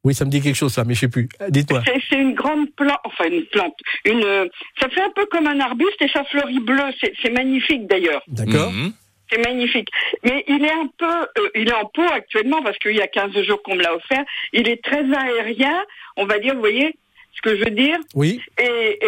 Oui, 0.05 0.15
ça 0.15 0.25
me 0.27 0.31
dit 0.31 0.43
quelque 0.43 0.55
chose, 0.57 0.73
ça, 0.75 0.85
mais 0.85 0.95
je 0.95 1.01
sais 1.01 1.09
plus. 1.09 1.29
Dites-moi. 1.49 1.83
C'est 1.87 2.01
c'est 2.11 2.21
une 2.21 2.35
grande 2.35 2.71
plante, 2.75 2.99
enfin 3.05 3.25
une 3.31 3.45
plante. 3.47 3.75
Une, 4.05 4.23
euh, 4.23 4.47
ça 4.79 4.89
fait 4.91 5.01
un 5.01 5.11
peu 5.11 5.25
comme 5.27 5.47
un 5.47 5.59
arbuste 5.61 6.01
et 6.03 6.09
ça 6.09 6.25
fleurit 6.25 6.61
bleu. 6.61 6.83
C'est 7.01 7.15
c'est 7.23 7.31
magnifique 7.31 7.87
d'ailleurs. 7.87 8.23
D'accord 8.29 8.71
Mhm. 8.71 8.93
C'est 9.31 9.39
magnifique. 9.47 9.89
Mais 10.23 10.45
il 10.47 10.63
est 10.63 10.71
un 10.73 10.87
peu, 10.99 11.07
euh, 11.43 11.49
il 11.55 11.67
est 11.69 11.73
en 11.75 11.87
pot 11.87 12.03
actuellement 12.13 12.63
parce 12.63 12.77
qu'il 12.79 12.95
y 12.95 13.01
a 13.01 13.07
15 13.07 13.33
jours 13.45 13.63
qu'on 13.63 13.75
me 13.77 13.83
l'a 13.83 13.95
offert. 13.95 14.23
Il 14.53 14.69
est 14.69 14.85
très 14.85 15.05
aérien, 15.15 15.83
on 16.19 16.27
va 16.27 16.39
dire, 16.39 16.53
vous 16.55 16.61
voyez 16.61 16.95
ce 17.37 17.43
que 17.43 17.57
je 17.59 17.65
veux 17.65 17.71
dire 17.71 17.97
Oui. 18.15 18.41
et, 18.59 18.99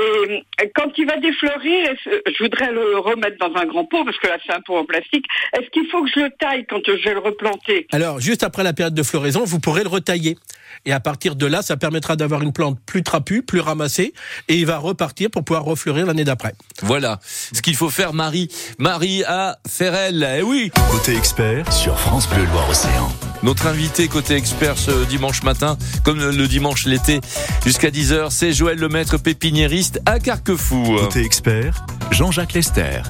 et 0.63 0.71
quand 0.75 0.91
il 0.99 1.07
va 1.07 1.17
défleurir, 1.19 1.91
je 2.07 2.43
voudrais 2.43 2.73
le 2.73 2.99
remettre 2.99 3.37
dans 3.39 3.55
un 3.61 3.67
grand 3.67 3.85
pot 3.85 4.05
parce 4.05 4.19
que 4.19 4.27
là 4.27 4.37
c'est 4.47 4.53
un 4.53 4.61
pot 4.61 4.77
en 4.77 4.85
plastique. 4.85 5.25
Est-ce 5.55 5.69
qu'il 5.71 5.87
faut 5.91 6.03
que 6.05 6.11
je 6.15 6.21
le 6.21 6.31
taille 6.39 6.67
quand 6.69 6.81
je 6.87 6.93
vais 7.05 7.15
le 7.15 7.21
replanter? 7.21 7.87
Alors, 7.93 8.21
juste 8.21 8.43
après 8.43 8.63
la 8.65 8.73
période 8.73 8.95
de 8.95 9.03
floraison, 9.03 9.45
vous 9.45 9.61
pourrez 9.61 9.83
le 9.83 9.89
retailler. 9.89 10.37
Et 10.85 10.93
à 10.93 11.01
partir 11.01 11.37
de 11.37 11.47
là, 11.47 11.63
ça 11.63 11.77
permettra 11.77 12.17
d'avoir 12.17 12.43
une 12.43 12.53
plante 12.53 12.79
plus 12.87 13.03
trapue, 13.03 13.41
plus 13.43 13.61
ramassée, 13.61 14.13
et 14.49 14.55
il 14.57 14.67
va 14.67 14.79
repartir 14.79 15.31
pour 15.31 15.45
pouvoir 15.45 15.65
refleurir 15.65 16.07
l'année 16.07 16.25
d'après. 16.25 16.53
Voilà 16.83 17.19
ce 17.23 17.63
qu'il 17.63 17.77
faut 17.77 17.91
faire, 17.91 18.13
Marie. 18.13 18.49
Marie 18.79 19.23
à 19.25 19.57
Ferrel. 19.69 20.27
Eh 20.39 20.43
oui, 20.43 20.71
Côté 20.91 21.17
expert 21.17 21.73
sur 21.73 21.99
France 21.99 22.29
Bleu 22.29 22.45
Loire-Océan. 22.53 23.09
Notre 23.47 23.69
invité 23.69 24.09
côté 24.09 24.35
expert 24.35 24.77
ce 24.77 25.07
dimanche 25.07 25.45
matin, 25.45 25.77
comme 26.05 26.19
le 26.19 26.49
dimanche 26.49 26.85
l'été, 26.85 27.21
jusqu'à 27.65 27.91
10h, 27.91 28.31
c'est 28.31 28.51
Joël 28.51 28.77
Lemaître, 28.77 29.23
pépiniériste 29.23 30.01
à 30.05 30.19
Carquefou. 30.19 30.97
Côté 30.99 31.25
expert, 31.25 31.75
Jean-Jacques 32.11 32.55
Lester. 32.55 33.03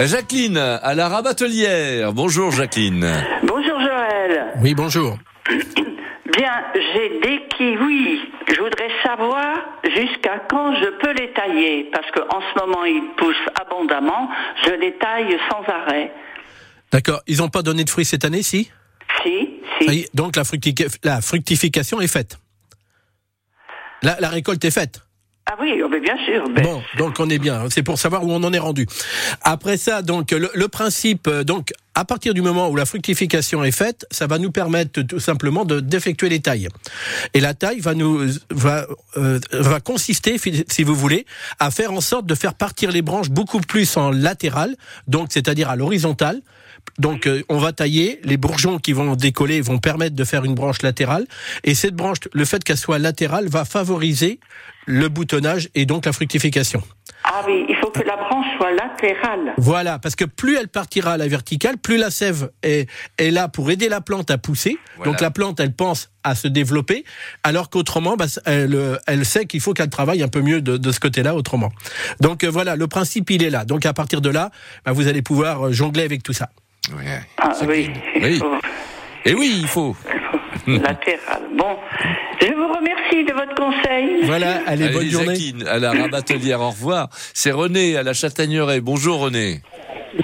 Jacqueline 0.00 0.58
à 0.58 0.94
la 0.96 1.08
rabatelière. 1.08 2.12
Bonjour 2.12 2.50
Jacqueline. 2.50 3.06
Bonjour 3.44 3.80
Joël. 3.80 4.46
Oui, 4.60 4.74
bonjour. 4.74 5.16
Bien, 6.36 6.52
j'ai 6.74 7.20
des 7.20 7.42
kiwis. 7.56 8.20
Je 8.48 8.60
voudrais 8.60 8.90
savoir 9.04 9.56
jusqu'à 9.84 10.40
quand 10.50 10.74
je 10.74 10.88
peux 11.00 11.12
les 11.12 11.30
tailler, 11.30 11.90
parce 11.92 12.10
qu'en 12.10 12.40
ce 12.40 12.58
moment 12.58 12.84
ils 12.84 13.08
poussent 13.16 13.36
abondamment. 13.60 14.28
Je 14.64 14.72
les 14.72 14.94
taille 14.94 15.38
sans 15.48 15.62
arrêt. 15.72 16.12
D'accord. 16.92 17.22
Ils 17.26 17.38
n'ont 17.38 17.48
pas 17.48 17.62
donné 17.62 17.84
de 17.84 17.90
fruits 17.90 18.04
cette 18.04 18.24
année, 18.24 18.42
si? 18.42 18.70
Si, 19.22 19.48
si. 19.80 20.06
Donc 20.14 20.36
la, 20.36 20.42
la 21.04 21.20
fructification 21.20 22.00
est 22.00 22.08
faite. 22.08 22.38
La, 24.02 24.18
la 24.20 24.28
récolte 24.28 24.64
est 24.64 24.70
faite. 24.70 25.02
Ah 25.50 25.56
oui, 25.58 25.80
oh, 25.82 25.88
mais 25.88 26.00
bien 26.00 26.16
sûr. 26.26 26.46
Ben, 26.50 26.62
Bon, 26.62 26.82
donc 26.98 27.18
on 27.20 27.30
est 27.30 27.38
bien. 27.38 27.70
C'est 27.70 27.82
pour 27.82 27.98
savoir 27.98 28.22
où 28.22 28.30
on 28.30 28.42
en 28.44 28.52
est 28.52 28.58
rendu. 28.58 28.86
Après 29.40 29.78
ça, 29.78 30.02
donc 30.02 30.30
le, 30.30 30.50
le 30.54 30.68
principe, 30.68 31.26
euh, 31.26 31.42
donc 31.42 31.72
à 31.94 32.04
partir 32.04 32.34
du 32.34 32.42
moment 32.42 32.68
où 32.68 32.76
la 32.76 32.84
fructification 32.84 33.64
est 33.64 33.72
faite, 33.72 34.04
ça 34.10 34.26
va 34.26 34.38
nous 34.38 34.50
permettre 34.52 35.00
tout 35.00 35.20
simplement 35.20 35.64
de 35.64 35.80
d'effectuer 35.80 36.28
les 36.28 36.40
tailles. 36.40 36.68
Et 37.32 37.40
la 37.40 37.54
taille 37.54 37.80
va 37.80 37.94
nous 37.94 38.26
va 38.50 38.86
euh, 39.16 39.40
va 39.52 39.80
consister, 39.80 40.36
si 40.68 40.82
vous 40.84 40.94
voulez, 40.94 41.24
à 41.58 41.70
faire 41.70 41.92
en 41.92 42.02
sorte 42.02 42.26
de 42.26 42.34
faire 42.34 42.52
partir 42.52 42.90
les 42.92 43.00
branches 43.02 43.30
beaucoup 43.30 43.60
plus 43.60 43.96
en 43.96 44.10
latéral, 44.10 44.76
donc 45.06 45.28
c'est-à-dire 45.30 45.70
à 45.70 45.76
l'horizontale. 45.76 46.42
Donc 46.98 47.26
euh, 47.26 47.42
on 47.48 47.58
va 47.58 47.72
tailler 47.72 48.20
les 48.24 48.36
bourgeons 48.36 48.78
qui 48.78 48.92
vont 48.92 49.14
décoller 49.16 49.60
vont 49.60 49.78
permettre 49.78 50.16
de 50.16 50.24
faire 50.24 50.44
une 50.44 50.54
branche 50.54 50.82
latérale 50.82 51.26
et 51.64 51.74
cette 51.74 51.94
branche 51.94 52.18
le 52.32 52.44
fait 52.44 52.64
qu'elle 52.64 52.76
soit 52.76 52.98
latérale 52.98 53.48
va 53.48 53.64
favoriser 53.64 54.40
le 54.86 55.08
boutonnage 55.08 55.68
et 55.74 55.84
donc 55.84 56.06
la 56.06 56.12
fructification. 56.12 56.82
Ah 57.24 57.42
oui, 57.46 57.66
il 57.68 57.76
faut 57.76 57.90
que 57.90 58.02
la 58.02 58.16
branche 58.16 58.46
soit 58.56 58.72
latérale. 58.72 59.52
Voilà, 59.58 59.98
parce 59.98 60.16
que 60.16 60.24
plus 60.24 60.56
elle 60.56 60.68
partira 60.68 61.12
à 61.12 61.16
la 61.18 61.28
verticale, 61.28 61.76
plus 61.76 61.98
la 61.98 62.10
sève 62.10 62.50
est, 62.62 62.88
est 63.18 63.30
là 63.30 63.48
pour 63.48 63.70
aider 63.70 63.90
la 63.90 64.00
plante 64.00 64.30
à 64.30 64.38
pousser. 64.38 64.78
Voilà. 64.96 65.12
Donc 65.12 65.20
la 65.20 65.30
plante, 65.30 65.60
elle 65.60 65.74
pense 65.74 66.10
à 66.22 66.34
se 66.34 66.48
développer, 66.48 67.04
alors 67.42 67.68
qu'autrement, 67.68 68.16
bah, 68.16 68.26
elle, 68.46 68.74
euh, 68.74 68.96
elle 69.06 69.26
sait 69.26 69.44
qu'il 69.44 69.60
faut 69.60 69.74
qu'elle 69.74 69.90
travaille 69.90 70.22
un 70.22 70.28
peu 70.28 70.40
mieux 70.40 70.62
de, 70.62 70.78
de 70.78 70.92
ce 70.92 71.00
côté-là 71.00 71.34
autrement. 71.34 71.70
Donc 72.20 72.44
euh, 72.44 72.50
voilà, 72.50 72.76
le 72.76 72.86
principe, 72.86 73.30
il 73.30 73.42
est 73.42 73.50
là. 73.50 73.66
Donc 73.66 73.84
à 73.84 73.92
partir 73.92 74.22
de 74.22 74.30
là, 74.30 74.50
bah, 74.86 74.92
vous 74.92 75.06
allez 75.06 75.22
pouvoir 75.22 75.66
euh, 75.66 75.72
jongler 75.72 76.04
avec 76.04 76.22
tout 76.22 76.32
ça. 76.32 76.48
Ouais. 76.96 77.20
Ah 77.38 77.52
oui, 77.66 77.90
il 78.16 78.24
Oui. 78.24 78.38
faut 78.38 78.54
Et 79.24 79.34
oui, 79.34 79.58
il 79.60 79.66
faut. 79.68 79.96
latéral. 80.66 81.42
Bon, 81.54 81.76
je 82.40 82.52
vous 82.52 82.68
remercie 82.74 83.24
de 83.24 83.32
votre 83.32 83.54
conseil. 83.54 84.22
Voilà, 84.24 84.60
allez, 84.66 84.84
Allez, 84.84 84.94
bonne 84.94 85.08
journée. 85.08 85.36
À 85.66 85.78
la 85.78 85.92
rabatelière. 85.92 86.60
Au 86.60 86.70
revoir. 86.70 87.08
C'est 87.12 87.50
René 87.52 87.96
à 87.96 88.02
la 88.02 88.12
Châtaigneraie. 88.14 88.80
Bonjour 88.80 89.20
René. 89.20 89.60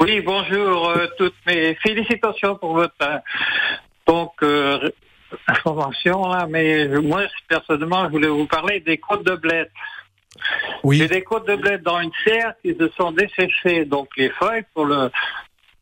Oui, 0.01 0.21
bonjour, 0.23 0.89
euh, 0.91 1.07
toutes 1.19 1.35
mes 1.47 1.75
félicitations 1.77 2.57
pour 2.57 2.75
votre 2.75 2.95
euh, 3.03 3.19
donc 4.07 4.33
euh, 4.43 4.91
information 5.47 6.27
là, 6.29 6.47
mais 6.49 6.89
moi 6.89 7.23
personnellement, 7.49 8.05
je 8.07 8.11
voulais 8.11 8.29
vous 8.29 8.47
parler 8.47 8.81
des 8.81 8.97
côtes 8.99 9.25
de 9.25 9.37
bled. 9.37 9.71
J'ai 10.37 10.41
Oui, 10.83 11.07
des 11.07 11.23
côtes 11.23 11.47
de 11.47 11.55
bled 11.57 11.83
dans 11.83 12.01
une 12.01 12.11
serre 12.27 12.55
qui 12.63 12.75
se 12.75 12.89
sont 12.97 13.13
desséchées, 13.13 13.85
donc 13.85 14.09
les 14.17 14.31
feuilles 14.31 14.65
pour 14.75 14.87
le 14.87 15.11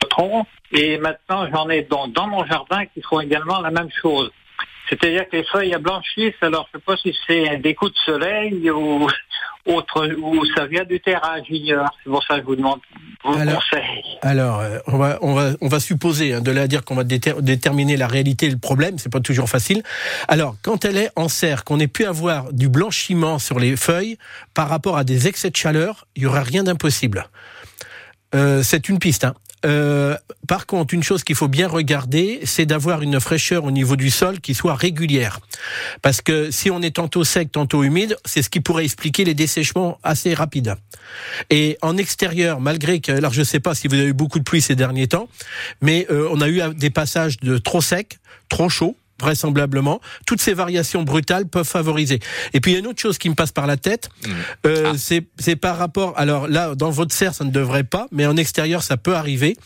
tronc, 0.04 0.46
et 0.72 0.98
maintenant 0.98 1.46
j'en 1.52 1.68
ai 1.68 1.82
dans, 1.82 2.08
dans 2.08 2.26
mon 2.26 2.44
jardin 2.46 2.86
qui 2.86 3.02
font 3.02 3.20
également 3.20 3.60
la 3.60 3.70
même 3.70 3.88
chose. 4.00 4.30
C'est-à-dire 4.88 5.28
que 5.28 5.36
les 5.36 5.44
feuilles 5.44 5.74
blanchissent, 5.80 6.34
alors 6.42 6.68
je 6.72 6.78
sais 6.78 6.84
pas 6.84 6.96
si 6.96 7.16
c'est 7.26 7.56
des 7.58 7.74
coups 7.74 7.92
de 7.92 7.98
soleil 8.12 8.70
ou 8.70 9.08
autre, 9.66 10.08
ou 10.20 10.44
ça 10.56 10.66
vient 10.66 10.84
du 10.84 11.00
terrain, 11.00 11.36
j'ignore. 11.48 11.88
C'est 12.02 12.10
pour 12.10 12.22
ça 12.24 12.34
que 12.34 12.40
je 12.40 12.46
vous 12.46 12.56
demande 12.56 12.80
vos 13.24 13.32
Alors, 13.38 13.62
conseils. 13.70 14.02
alors 14.22 14.58
euh, 14.58 14.78
on 14.88 14.98
va 14.98 15.18
on 15.22 15.34
va 15.34 15.50
on 15.60 15.68
va 15.68 15.78
supposer 15.80 16.34
hein, 16.34 16.40
de 16.40 16.50
là 16.50 16.62
à 16.62 16.66
dire 16.66 16.84
qu'on 16.84 16.96
va 16.96 17.04
déter- 17.04 17.40
déterminer 17.40 17.96
la 17.96 18.08
réalité 18.08 18.46
et 18.46 18.50
le 18.50 18.58
problème, 18.58 18.98
c'est 18.98 19.12
pas 19.12 19.20
toujours 19.20 19.48
facile. 19.48 19.82
Alors 20.26 20.56
quand 20.62 20.84
elle 20.84 20.96
est 20.98 21.10
en 21.16 21.28
serre, 21.28 21.62
qu'on 21.64 21.78
ait 21.78 21.86
pu 21.88 22.04
avoir 22.04 22.52
du 22.52 22.68
blanchiment 22.68 23.38
sur 23.38 23.60
les 23.60 23.76
feuilles 23.76 24.18
par 24.52 24.68
rapport 24.68 24.96
à 24.98 25.04
des 25.04 25.28
excès 25.28 25.50
de 25.50 25.56
chaleur, 25.56 26.06
il 26.16 26.24
y 26.24 26.26
aura 26.26 26.42
rien 26.42 26.64
d'impossible. 26.64 27.28
Euh, 28.34 28.62
c'est 28.62 28.88
une 28.88 28.98
piste. 28.98 29.24
Hein. 29.24 29.34
Euh, 29.64 30.16
par 30.48 30.66
contre, 30.66 30.94
une 30.94 31.03
chose 31.03 31.25
qu'il 31.25 31.37
faut 31.37 31.48
bien 31.48 31.68
regarder, 31.68 32.40
c'est 32.44 32.66
d'avoir 32.66 33.03
une 33.03 33.20
fraîcheur 33.20 33.64
au 33.64 33.70
niveau 33.70 33.96
du 33.96 34.11
sol 34.11 34.40
qui 34.40 34.55
soit 34.55 34.75
régulière. 34.75 35.40
Parce 36.03 36.20
que 36.20 36.51
si 36.51 36.70
on 36.70 36.83
est 36.83 36.96
tantôt 36.96 37.25
sec, 37.25 37.53
tantôt 37.53 37.83
humide, 37.85 38.16
c'est 38.25 38.42
ce 38.42 38.51
qui 38.51 38.61
pourrait 38.61 38.85
expliquer 38.85 39.25
les 39.25 39.35
dessèchements 39.35 39.98
assez 40.03 40.35
rapides. 40.35 40.75
Et 41.51 41.79
en 41.83 41.96
extérieur, 41.96 42.61
malgré 42.61 43.01
que, 43.01 43.12
alors 43.12 43.33
je 43.33 43.42
sais 43.42 43.61
pas 43.61 43.75
si 43.75 43.88
vous 43.88 43.94
avez 43.94 44.07
eu 44.07 44.12
beaucoup 44.12 44.38
de 44.38 44.44
pluie 44.44 44.62
ces 44.62 44.77
derniers 44.77 45.09
temps, 45.09 45.29
mais 45.81 46.07
euh, 46.11 46.29
on 46.31 46.40
a 46.40 46.48
eu 46.48 46.62
des 46.75 46.90
passages 46.90 47.38
de 47.40 47.59
trop 47.59 47.81
sec, 47.81 48.18
trop 48.48 48.68
chaud 48.68 48.96
vraisemblablement, 49.22 50.00
toutes 50.26 50.40
ces 50.40 50.52
variations 50.52 51.02
brutales 51.04 51.46
peuvent 51.46 51.66
favoriser. 51.66 52.20
Et 52.52 52.61
puis 52.61 52.72
il 52.72 52.74
y 52.74 52.76
a 52.76 52.80
une 52.80 52.87
autre 52.88 53.00
chose 53.00 53.16
qui 53.18 53.30
me 53.30 53.35
passe 53.35 53.52
par 53.52 53.66
la 53.66 53.76
tête, 53.76 54.11
euh, 54.66 54.92
c'est 54.98 55.24
c'est 55.38 55.56
par 55.56 55.78
rapport, 55.78 56.12
alors 56.18 56.48
là 56.48 56.74
dans 56.74 56.90
votre 56.90 57.14
serre 57.14 57.35
ça 57.35 57.44
ne 57.44 57.50
devrait 57.50 57.85
pas, 57.85 58.06
mais 58.12 58.26
en 58.26 58.37
extérieur 58.37 58.82
ça 58.82 58.96
peut 58.96 59.14
arriver. 59.14 59.56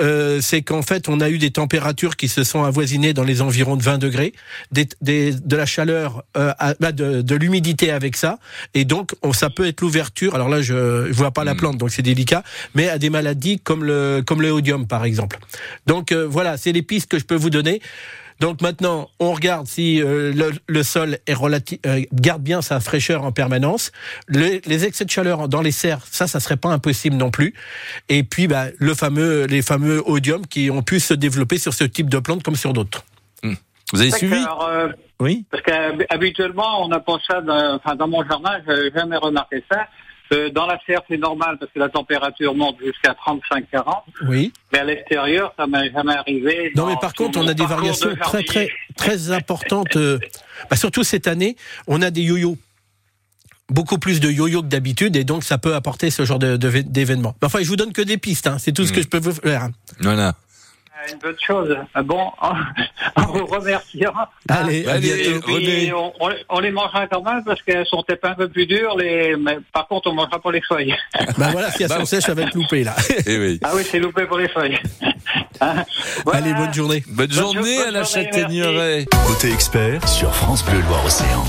Euh, 0.00 0.40
c'est 0.40 0.62
qu'en 0.62 0.82
fait 0.82 1.08
on 1.08 1.20
a 1.20 1.28
eu 1.30 1.38
des 1.38 1.50
températures 1.50 2.16
qui 2.16 2.28
se 2.28 2.44
sont 2.44 2.62
avoisinées 2.64 3.14
dans 3.14 3.24
les 3.24 3.40
environs 3.42 3.76
de 3.76 3.82
20 3.82 3.98
degrés, 3.98 4.32
des, 4.72 4.86
des- 5.00 5.32
de 5.32 5.56
la 5.56 5.66
chaleur, 5.66 6.22
euh, 6.36 6.52
à- 6.58 6.74
bah, 6.78 6.92
de, 6.92 7.22
de 7.22 7.34
l'humidité 7.34 7.90
avec 7.90 8.16
ça, 8.16 8.38
et 8.74 8.84
donc 8.84 9.12
on, 9.22 9.32
ça 9.32 9.50
peut 9.50 9.66
être 9.66 9.80
l'ouverture. 9.80 10.34
Alors 10.34 10.48
là 10.48 10.60
je, 10.62 11.06
je 11.08 11.12
vois 11.12 11.30
pas 11.32 11.44
la 11.44 11.54
plante 11.54 11.78
donc 11.78 11.90
c'est 11.90 12.02
délicat, 12.02 12.42
mais 12.74 12.88
à 12.88 12.98
des 12.98 13.10
maladies 13.10 13.58
comme 13.58 13.84
le 13.84 14.22
comme 14.26 14.42
le 14.42 14.50
odium 14.50 14.86
par 14.86 15.04
exemple. 15.04 15.38
Donc 15.86 16.12
euh, 16.12 16.26
voilà, 16.28 16.56
c'est 16.56 16.72
les 16.72 16.82
pistes 16.82 17.10
que 17.10 17.18
je 17.18 17.24
peux 17.24 17.34
vous 17.36 17.50
donner. 17.50 17.80
Donc 18.40 18.60
maintenant, 18.60 19.10
on 19.18 19.32
regarde 19.32 19.66
si 19.66 20.00
euh, 20.00 20.32
le, 20.32 20.52
le 20.66 20.82
sol 20.82 21.18
est 21.26 21.34
relati- 21.34 21.80
euh, 21.86 22.02
garde 22.12 22.42
bien 22.42 22.62
sa 22.62 22.78
fraîcheur 22.80 23.24
en 23.24 23.32
permanence. 23.32 23.90
Les, 24.28 24.60
les 24.66 24.84
excès 24.84 25.04
de 25.04 25.10
chaleur 25.10 25.48
dans 25.48 25.60
les 25.60 25.72
serres, 25.72 26.00
ça, 26.10 26.26
ça 26.26 26.38
serait 26.38 26.56
pas 26.56 26.68
impossible 26.70 27.16
non 27.16 27.30
plus. 27.30 27.54
Et 28.08 28.22
puis, 28.22 28.46
bah, 28.46 28.66
le 28.78 28.94
fameux, 28.94 29.46
les 29.46 29.62
fameux 29.62 30.02
odiums 30.08 30.46
qui 30.46 30.70
ont 30.70 30.82
pu 30.82 31.00
se 31.00 31.14
développer 31.14 31.58
sur 31.58 31.74
ce 31.74 31.84
type 31.84 32.08
de 32.08 32.18
plante 32.18 32.42
comme 32.42 32.56
sur 32.56 32.72
d'autres. 32.72 33.04
Vous 33.92 34.02
avez 34.02 34.10
suivi 34.10 34.34
Alors, 34.34 34.68
euh, 34.68 34.88
Oui. 35.18 35.46
Parce 35.50 35.62
qu'habituellement, 35.62 36.84
on 36.84 36.88
n'a 36.88 37.00
pas 37.00 37.16
ça, 37.26 37.40
dans, 37.40 37.76
enfin, 37.76 37.96
dans 37.96 38.06
mon 38.06 38.22
jardin, 38.28 38.50
je 38.66 38.70
n'avais 38.72 38.90
jamais 38.94 39.16
remarqué 39.16 39.64
ça. 39.70 39.86
Euh, 40.32 40.50
dans 40.50 40.66
la 40.66 40.78
serre, 40.86 41.00
c'est 41.08 41.16
normal 41.16 41.56
parce 41.58 41.72
que 41.72 41.78
la 41.78 41.88
température 41.88 42.54
monte 42.54 42.76
jusqu'à 42.84 43.14
35-40, 43.14 44.02
Oui. 44.28 44.52
mais 44.72 44.80
à 44.80 44.84
l'extérieur, 44.84 45.54
ça 45.56 45.66
m'est 45.66 45.90
jamais 45.90 46.14
arrivé. 46.14 46.70
Non, 46.76 46.86
mais 46.86 46.96
par 47.00 47.14
contre, 47.14 47.38
on 47.38 47.48
a 47.48 47.54
des 47.54 47.64
variations 47.64 48.10
de 48.10 48.14
très, 48.16 48.42
très, 48.44 48.68
très 48.96 49.30
importantes. 49.30 49.96
euh, 49.96 50.18
bah, 50.70 50.76
surtout 50.76 51.02
cette 51.04 51.26
année, 51.28 51.56
on 51.86 52.02
a 52.02 52.10
des 52.10 52.22
yo-yo. 52.22 52.56
beaucoup 53.70 53.98
plus 53.98 54.18
de 54.20 54.30
yo-yo 54.30 54.62
que 54.62 54.66
d'habitude 54.68 55.14
et 55.14 55.24
donc 55.24 55.44
ça 55.44 55.58
peut 55.58 55.74
apporter 55.74 56.10
ce 56.10 56.24
genre 56.24 56.38
de- 56.38 56.56
de- 56.56 56.80
d'événement. 56.80 57.34
Mais 57.42 57.46
Enfin, 57.46 57.58
je 57.62 57.68
vous 57.68 57.76
donne 57.76 57.92
que 57.92 58.00
des 58.00 58.16
pistes, 58.16 58.46
hein, 58.46 58.56
c'est 58.58 58.72
tout 58.72 58.86
ce 58.86 58.92
que 58.94 59.00
Mm. 59.00 59.02
je 59.02 59.08
peux 59.08 59.18
vous 59.18 59.32
faire. 59.32 59.68
Voilà. 60.00 60.34
Une 61.12 61.18
bonne 61.18 61.36
chose. 61.44 61.76
Ah 61.94 62.02
Bon, 62.02 62.30
en, 62.40 62.52
en 63.16 63.26
vous 63.32 63.46
remerciant. 63.46 64.12
Allez, 64.48 64.86
à 64.86 64.92
Allez, 64.92 65.30
bientôt. 65.30 65.40
Puis, 65.46 65.54
René. 65.54 65.92
on, 65.92 66.12
on- 66.20 66.30
on 66.50 66.60
les 66.60 66.70
mangera 66.70 67.06
quand 67.06 67.22
même 67.22 67.42
parce 67.44 67.62
qu'elles 67.62 67.86
sont 67.86 68.02
peut-être 68.06 68.24
un 68.24 68.34
peu 68.34 68.48
plus 68.48 68.66
dures. 68.66 68.96
Les... 68.96 69.36
Mais 69.36 69.58
par 69.72 69.86
contre, 69.88 70.10
on 70.10 70.14
mangera 70.14 70.40
pas 70.40 70.52
les 70.52 70.62
feuilles. 70.68 70.94
Bah 71.38 71.48
voilà, 71.52 71.70
si 71.70 71.82
elles 71.84 71.90
sont 71.90 72.04
sèches, 72.04 72.24
ça 72.24 72.34
va 72.34 72.42
être 72.42 72.54
loupé 72.54 72.84
là. 72.84 72.94
Eh 73.26 73.38
oui. 73.38 73.60
Ah 73.62 73.70
oui, 73.74 73.82
c'est 73.88 73.98
loupé 73.98 74.26
pour 74.26 74.38
les 74.38 74.48
feuilles. 74.48 74.78
Hein, 75.60 75.84
voilà. 76.24 76.38
Allez, 76.40 76.54
bonne 76.54 76.72
journée. 76.74 77.02
Bonne 77.08 77.30
journée 77.32 77.76
bonne 77.78 77.88
à 77.88 77.90
la 77.90 78.02
journée, 78.04 78.24
Châtaigneraie. 78.32 79.06
Côté 79.26 79.52
expert 79.52 80.06
sur 80.08 80.34
France 80.34 80.64
Bleu 80.64 80.80
Loire 80.88 81.04
Océan. 81.04 81.44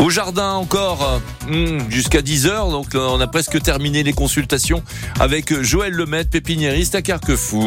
Au 0.00 0.10
jardin 0.10 0.52
encore, 0.54 1.20
hmm, 1.48 1.78
jusqu'à 1.90 2.20
10h, 2.20 2.70
donc 2.72 2.94
euh, 2.94 2.98
on 3.10 3.20
a 3.20 3.26
presque 3.28 3.60
terminé 3.62 4.02
les 4.02 4.12
consultations 4.12 4.82
avec 5.20 5.62
Joël 5.62 5.92
Lemaitre, 5.92 6.30
pépiniériste 6.30 6.94
à 6.96 7.02
Carquefou. 7.02 7.66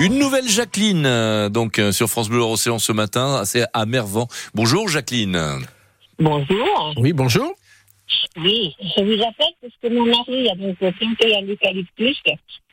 Une 0.00 0.18
nouvelle 0.18 0.48
Jacqueline, 0.48 1.04
euh, 1.06 1.48
donc 1.48 1.78
euh, 1.78 1.90
sur 1.90 2.08
France 2.08 2.28
Bleu 2.28 2.40
Océan 2.40 2.78
ce 2.78 2.92
matin, 2.92 3.44
c'est 3.44 3.64
à 3.74 3.84
Mervan. 3.84 4.28
Bonjour 4.54 4.88
Jacqueline. 4.88 5.36
Bonjour. 6.20 6.94
Oui, 6.96 7.12
bonjour. 7.12 7.52
Oui, 8.36 8.74
je 8.80 9.02
vous 9.02 9.20
appelle 9.22 9.52
parce 9.60 9.72
que 9.82 9.88
mon 9.88 10.06
mari 10.06 10.48
a 10.48 10.54
donc 10.54 10.76
planté 10.76 11.36
un 11.36 11.42
eucalyptus. 11.42 12.16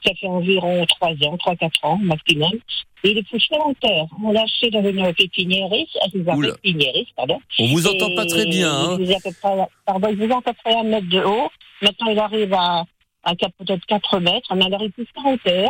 Ça 0.05 0.11
fait 0.19 0.27
environ 0.27 0.85
3 0.85 1.09
ans, 1.27 1.35
3-4 1.38 1.69
ans 1.83 1.97
maximum. 2.03 2.51
Et 3.03 3.11
il 3.11 3.17
est 3.17 3.27
poussé 3.27 3.55
en 3.59 3.73
terre. 3.73 4.05
On 4.23 4.31
l'a 4.31 4.43
acheté 4.43 4.69
dans 4.69 4.83
une 4.83 5.11
pépiniériste, 5.13 7.09
pardon. 7.15 7.39
On 7.59 7.65
vous 7.67 7.88
entend 7.88 8.09
Et 8.09 8.15
pas 8.15 8.25
très 8.25 8.45
bien. 8.45 8.71
hein. 8.71 8.97
Il 8.99 9.11
à 9.13 9.19
peu 9.19 9.31
près, 9.41 9.55
pardon, 9.85 10.07
il 10.11 10.17
faisait 10.17 10.33
à 10.33 10.41
peu 10.41 10.53
près 10.63 10.75
un 10.75 10.83
mètre 10.83 11.09
de 11.09 11.21
haut. 11.23 11.49
Maintenant, 11.81 12.07
il 12.11 12.19
arrive 12.19 12.53
à, 12.53 12.83
à 13.23 13.35
quatre- 13.35 13.53
peut-être 13.57 13.85
4 13.88 14.19
mètres. 14.19 14.53
Mais 14.55 14.65
alors, 14.65 14.83
il 14.83 14.91
pousse 14.91 15.07
pas 15.15 15.21
en 15.29 15.38
terre. 15.38 15.69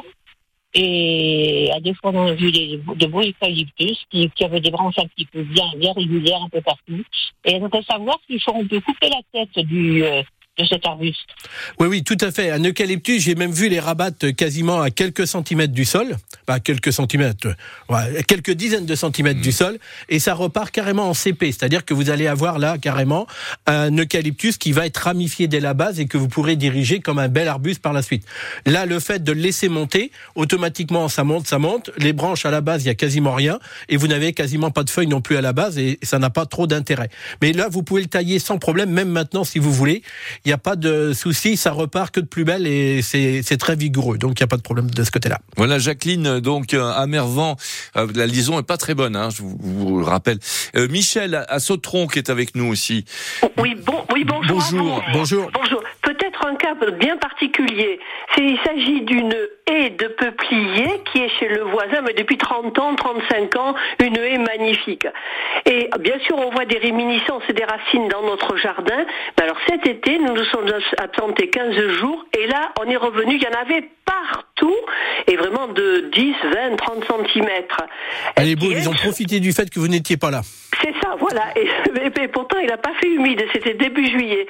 Et 0.77 1.69
à 1.73 1.79
des 1.79 1.93
fois, 1.93 2.11
on 2.13 2.27
a 2.27 2.33
vu 2.33 2.51
des, 2.51 2.77
de 2.95 3.05
beaux 3.05 3.21
eucalyptus 3.21 3.97
qui, 4.09 4.29
qui 4.29 4.43
avaient 4.43 4.59
des 4.59 4.71
branches 4.71 4.99
un 4.99 5.07
petit 5.07 5.25
peu 5.25 5.41
bien, 5.41 5.65
bien 5.77 5.93
régulières 5.93 6.43
un 6.43 6.49
peu 6.49 6.59
partout. 6.59 7.01
Et 7.45 7.55
on 7.55 7.59
voudrait 7.61 7.83
savoir 7.83 8.17
s'il 8.27 8.41
faut, 8.41 8.51
on 8.53 8.67
peut 8.67 8.81
couper 8.81 9.09
la 9.09 9.21
tête 9.31 9.65
du, 9.65 10.03
euh, 10.03 10.21
de 10.57 10.65
cet 10.65 10.85
arbuste. 10.85 11.19
Oui, 11.79 11.87
oui, 11.87 12.03
tout 12.03 12.17
à 12.21 12.31
fait. 12.31 12.49
Un 12.49 12.63
eucalyptus, 12.63 13.21
j'ai 13.21 13.35
même 13.35 13.51
vu 13.51 13.67
les 13.67 13.79
rabattre 13.79 14.29
quasiment 14.29 14.81
à 14.81 14.89
quelques 14.89 15.27
centimètres 15.27 15.73
du 15.73 15.83
sol. 15.83 16.15
Pas 16.45 16.59
quelques 16.59 16.93
centimètres, 16.93 17.47
ouais, 17.89 18.23
quelques 18.27 18.51
dizaines 18.51 18.85
de 18.85 18.95
centimètres 18.95 19.41
du 19.41 19.51
sol. 19.51 19.77
Et 20.09 20.19
ça 20.19 20.33
repart 20.33 20.71
carrément 20.71 21.09
en 21.09 21.13
CP. 21.13 21.51
C'est-à-dire 21.51 21.83
que 21.83 21.93
vous 21.93 22.09
allez 22.09 22.27
avoir 22.27 22.59
là, 22.59 22.77
carrément, 22.77 23.27
un 23.65 23.95
eucalyptus 23.97 24.57
qui 24.57 24.71
va 24.71 24.85
être 24.85 24.97
ramifié 24.97 25.47
dès 25.47 25.59
la 25.59 25.73
base 25.73 25.99
et 25.99 26.05
que 26.05 26.17
vous 26.17 26.27
pourrez 26.27 26.55
diriger 26.55 26.99
comme 26.99 27.19
un 27.19 27.27
bel 27.27 27.47
arbuste 27.47 27.81
par 27.81 27.93
la 27.93 28.01
suite. 28.01 28.25
Là, 28.65 28.85
le 28.85 28.99
fait 28.99 29.23
de 29.23 29.31
le 29.31 29.41
laisser 29.41 29.67
monter, 29.67 30.11
automatiquement, 30.35 31.09
ça 31.09 31.23
monte, 31.23 31.47
ça 31.47 31.59
monte. 31.59 31.89
Les 31.97 32.13
branches, 32.13 32.45
à 32.45 32.51
la 32.51 32.61
base, 32.61 32.83
il 32.83 32.87
y 32.87 32.91
a 32.91 32.95
quasiment 32.95 33.33
rien. 33.33 33.59
Et 33.89 33.97
vous 33.97 34.07
n'avez 34.07 34.31
quasiment 34.33 34.71
pas 34.71 34.83
de 34.83 34.89
feuilles 34.89 35.07
non 35.07 35.21
plus 35.21 35.35
à 35.35 35.41
la 35.41 35.51
base 35.51 35.77
et 35.77 35.99
ça 36.03 36.19
n'a 36.19 36.29
pas 36.29 36.45
trop 36.45 36.67
d'intérêt. 36.67 37.09
Mais 37.41 37.51
là, 37.51 37.67
vous 37.69 37.83
pouvez 37.83 38.01
le 38.01 38.07
tailler 38.07 38.39
sans 38.39 38.57
problème, 38.57 38.91
même 38.91 39.09
maintenant, 39.09 39.43
si 39.43 39.59
vous 39.59 39.73
voulez. 39.73 40.03
Il 40.45 40.49
n'y 40.49 40.53
a 40.53 40.59
pas 40.59 40.75
de 40.75 41.11
souci, 41.13 41.57
ça 41.57 41.71
repart 41.71 42.13
que 42.13 42.19
de 42.19 42.27
plus 42.27 42.43
belle 42.43 42.67
et 42.67 43.01
c'est 43.01 43.57
très 43.57 43.75
vigoureux. 43.75 44.19
Donc, 44.19 44.39
il 44.39 44.43
n'y 44.43 44.45
a 44.45 44.47
pas 44.47 44.57
de 44.57 44.61
problème 44.61 44.91
de 44.91 45.03
ce 45.03 45.09
côté-là. 45.09 45.39
Voilà 45.57 45.79
Jacqueline, 45.79 46.39
donc 46.39 46.75
euh, 46.75 46.91
à 46.91 47.07
Mervan, 47.07 47.55
euh, 47.95 48.05
la 48.13 48.27
liaison 48.27 48.59
est 48.59 48.67
pas 48.67 48.77
très 48.77 48.93
bonne, 48.93 49.15
hein, 49.15 49.29
je 49.31 49.41
vous, 49.41 49.57
vous 49.59 49.99
le 49.99 50.05
rappelle. 50.05 50.37
Euh, 50.75 50.87
Michel 50.87 51.43
à, 51.49 51.57
Sautron 51.57 52.05
qui 52.05 52.19
est 52.19 52.29
avec 52.29 52.53
nous 52.53 52.71
aussi. 52.71 53.05
Oui, 53.57 53.73
bon, 53.73 54.05
oui, 54.13 54.23
bonjour. 54.23 54.57
Bonjour. 54.59 55.03
Bonjour. 55.13 55.51
Bonjour. 55.51 55.83
Peut-être 56.03 56.45
un 56.45 56.55
cas 56.55 56.75
bien 56.99 57.17
particulier. 57.17 57.99
C'est, 58.35 58.43
il 58.43 58.59
s'agit 58.63 59.01
d'une 59.01 59.35
haie 59.65 59.89
de 59.89 60.07
peuplier 60.09 61.01
qui 61.11 61.21
est 61.21 61.29
chez 61.39 61.47
le 61.47 61.63
voisin, 61.63 62.01
mais 62.05 62.13
depuis 62.13 62.37
30 62.37 62.77
ans, 62.77 62.93
35 62.95 63.55
ans, 63.55 63.75
une 63.99 64.17
haie 64.17 64.37
magnifique. 64.37 65.07
Et 65.65 65.89
bien 65.99 66.19
sûr, 66.19 66.37
on 66.37 66.51
voit 66.51 66.65
des 66.65 66.77
réminiscences 66.77 67.41
et 67.49 67.53
des 67.53 67.63
racines 67.63 68.07
dans 68.09 68.21
notre 68.21 68.55
jardin. 68.57 69.05
Mais 69.37 69.43
alors 69.43 69.57
cet 69.67 69.87
été, 69.87 70.19
nous 70.19 70.34
nous 70.35 70.43
sommes 70.45 70.69
absentés 70.97 71.49
15 71.49 71.75
jours, 71.99 72.25
et 72.37 72.45
là, 72.47 72.73
on 72.81 72.89
est 72.89 72.97
revenu, 72.97 73.35
il 73.35 73.41
y 73.41 73.47
en 73.47 73.59
avait 73.59 73.89
partout, 74.05 74.54
et 75.27 75.35
vraiment 75.35 75.67
de 75.67 76.09
10, 76.13 76.33
20, 76.53 76.75
30 76.77 77.05
centimètres. 77.05 77.81
Allez, 78.35 78.55
beau, 78.55 78.67
Qui 78.67 78.73
est- 78.73 78.79
ils 78.79 78.89
ont 78.89 78.93
profité 78.93 79.39
du 79.39 79.51
fait 79.51 79.69
que 79.69 79.79
vous 79.79 79.87
n'étiez 79.87 80.17
pas 80.17 80.31
là. 80.31 80.41
c'est 80.83 80.93
ça, 81.01 81.15
voilà. 81.19 81.45
Et, 81.55 82.27
pourtant, 82.27 82.57
il 82.59 82.67
n'a 82.67 82.77
pas 82.77 82.91
fait 83.01 83.07
humide. 83.09 83.41
C'était 83.53 83.73
début 83.73 84.07
juillet. 84.07 84.45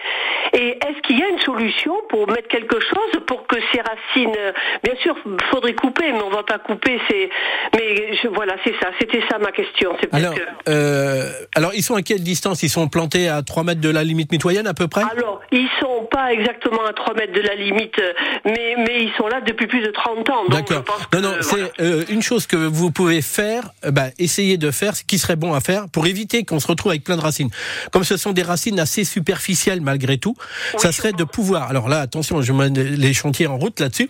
Et 0.54 0.70
est-ce 0.72 1.02
qu'il 1.04 1.20
y 1.20 1.24
a 1.24 1.28
une 1.30 1.40
solution 1.40 1.94
pour 2.10 2.28
mettre 2.30 2.48
quelque 2.48 2.80
chose 2.80 3.22
pour 3.28 3.46
que 3.48 3.56
ces 3.72 3.80
racines, 3.82 4.36
bien 4.84 4.96
sûr, 5.02 5.16
faudrait 5.52 5.74
couper, 5.76 6.12
mais 6.12 6.22
on 6.22 6.30
va 6.30 6.44
pas 6.44 6.58
couper. 6.58 7.00
C'est, 7.10 7.30
mais 7.76 8.16
je, 8.22 8.28
voilà, 8.28 8.56
c'est 8.64 8.74
ça. 8.82 8.90
C'était 9.00 9.22
ça 9.30 9.38
ma 9.38 9.52
question. 9.52 9.96
Alors, 10.12 10.34
que- 10.34 10.42
euh, 10.70 11.30
alors, 11.56 11.72
ils 11.74 11.84
sont 11.84 11.96
à 11.96 12.02
quelle 12.02 12.24
distance? 12.24 12.64
Ils 12.64 12.70
sont 12.70 12.88
plantés 12.90 13.30
à 13.30 13.42
3 13.44 13.64
mètres 13.64 13.82
de 13.82 13.90
la 13.92 14.04
limite 14.04 14.32
mitoyenne 14.32 14.68
à 14.68 14.74
peu 14.74 14.88
près? 14.88 15.04
Alors, 15.12 15.42
ils 15.52 15.70
sont 15.80 16.06
pas 16.12 16.34
exactement 16.34 16.84
à 16.86 16.94
3 16.94 17.14
mètres 17.14 17.34
de 17.34 17.42
la 17.42 17.56
limite, 17.56 18.02
mais, 18.46 18.76
mais 18.78 19.04
ils 19.04 19.12
sont 19.18 19.28
là 19.28 19.42
depuis 19.42 19.68
plus 19.68 19.82
de 19.82 19.92
30 19.96 20.30
ans. 20.30 20.44
D'accord. 20.50 20.84
Non, 21.14 21.22
non, 21.22 21.34
voilà. 21.42 21.68
c'est 21.78 21.82
euh, 21.84 22.04
une 22.10 22.22
chose 22.22 22.46
que 22.48 22.56
vous 22.56 22.92
pouvez 22.92 23.22
faire, 23.22 23.72
euh, 23.86 23.92
bah, 23.92 24.08
essayer 24.20 24.58
de 24.58 24.72
faire, 24.72 24.96
ce 24.96 25.04
qui 25.04 25.18
serait 25.18 25.36
bon 25.36 25.54
à 25.54 25.62
faire, 25.62 25.88
pour 25.90 26.06
éviter 26.08 26.44
qu'on 26.44 26.60
se 26.60 26.68
retrouve 26.68 26.92
avec 26.92 27.04
plein 27.04 27.16
de 27.18 27.22
racines. 27.22 27.50
Comme 27.92 28.04
ce 28.04 28.18
sont 28.18 28.32
des 28.34 28.44
racines 28.44 28.80
assez 28.80 29.04
superficielles 29.04 29.82
malgré 29.82 30.18
tout, 30.18 30.36
ça 30.78 30.92
serait 30.92 31.14
de 31.14 31.24
pouvoir. 31.24 31.70
Alors 31.70 31.90
là, 31.90 32.00
attention, 32.02 32.42
je 32.42 32.52
mets 32.54 32.70
les 32.70 33.14
chantiers 33.14 33.48
en 33.48 33.58
route 33.58 33.80
là-dessus. 33.80 34.08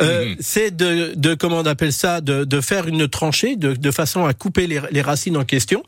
Euh, 0.00 0.24
Mhm. 0.24 0.36
C'est 0.40 0.70
de, 0.74 1.12
de 1.16 1.34
comment 1.34 1.58
on 1.58 1.66
appelle 1.66 1.92
ça, 1.92 2.20
de, 2.20 2.44
de 2.44 2.60
faire 2.60 2.86
une 2.86 3.08
tranchée 3.08 3.56
de, 3.56 3.74
de 3.74 3.90
façon 3.90 4.24
à 4.24 4.32
couper 4.32 4.66
les, 4.66 4.80
les 4.90 5.02
racines 5.02 5.36
en 5.36 5.44
question, 5.44 5.82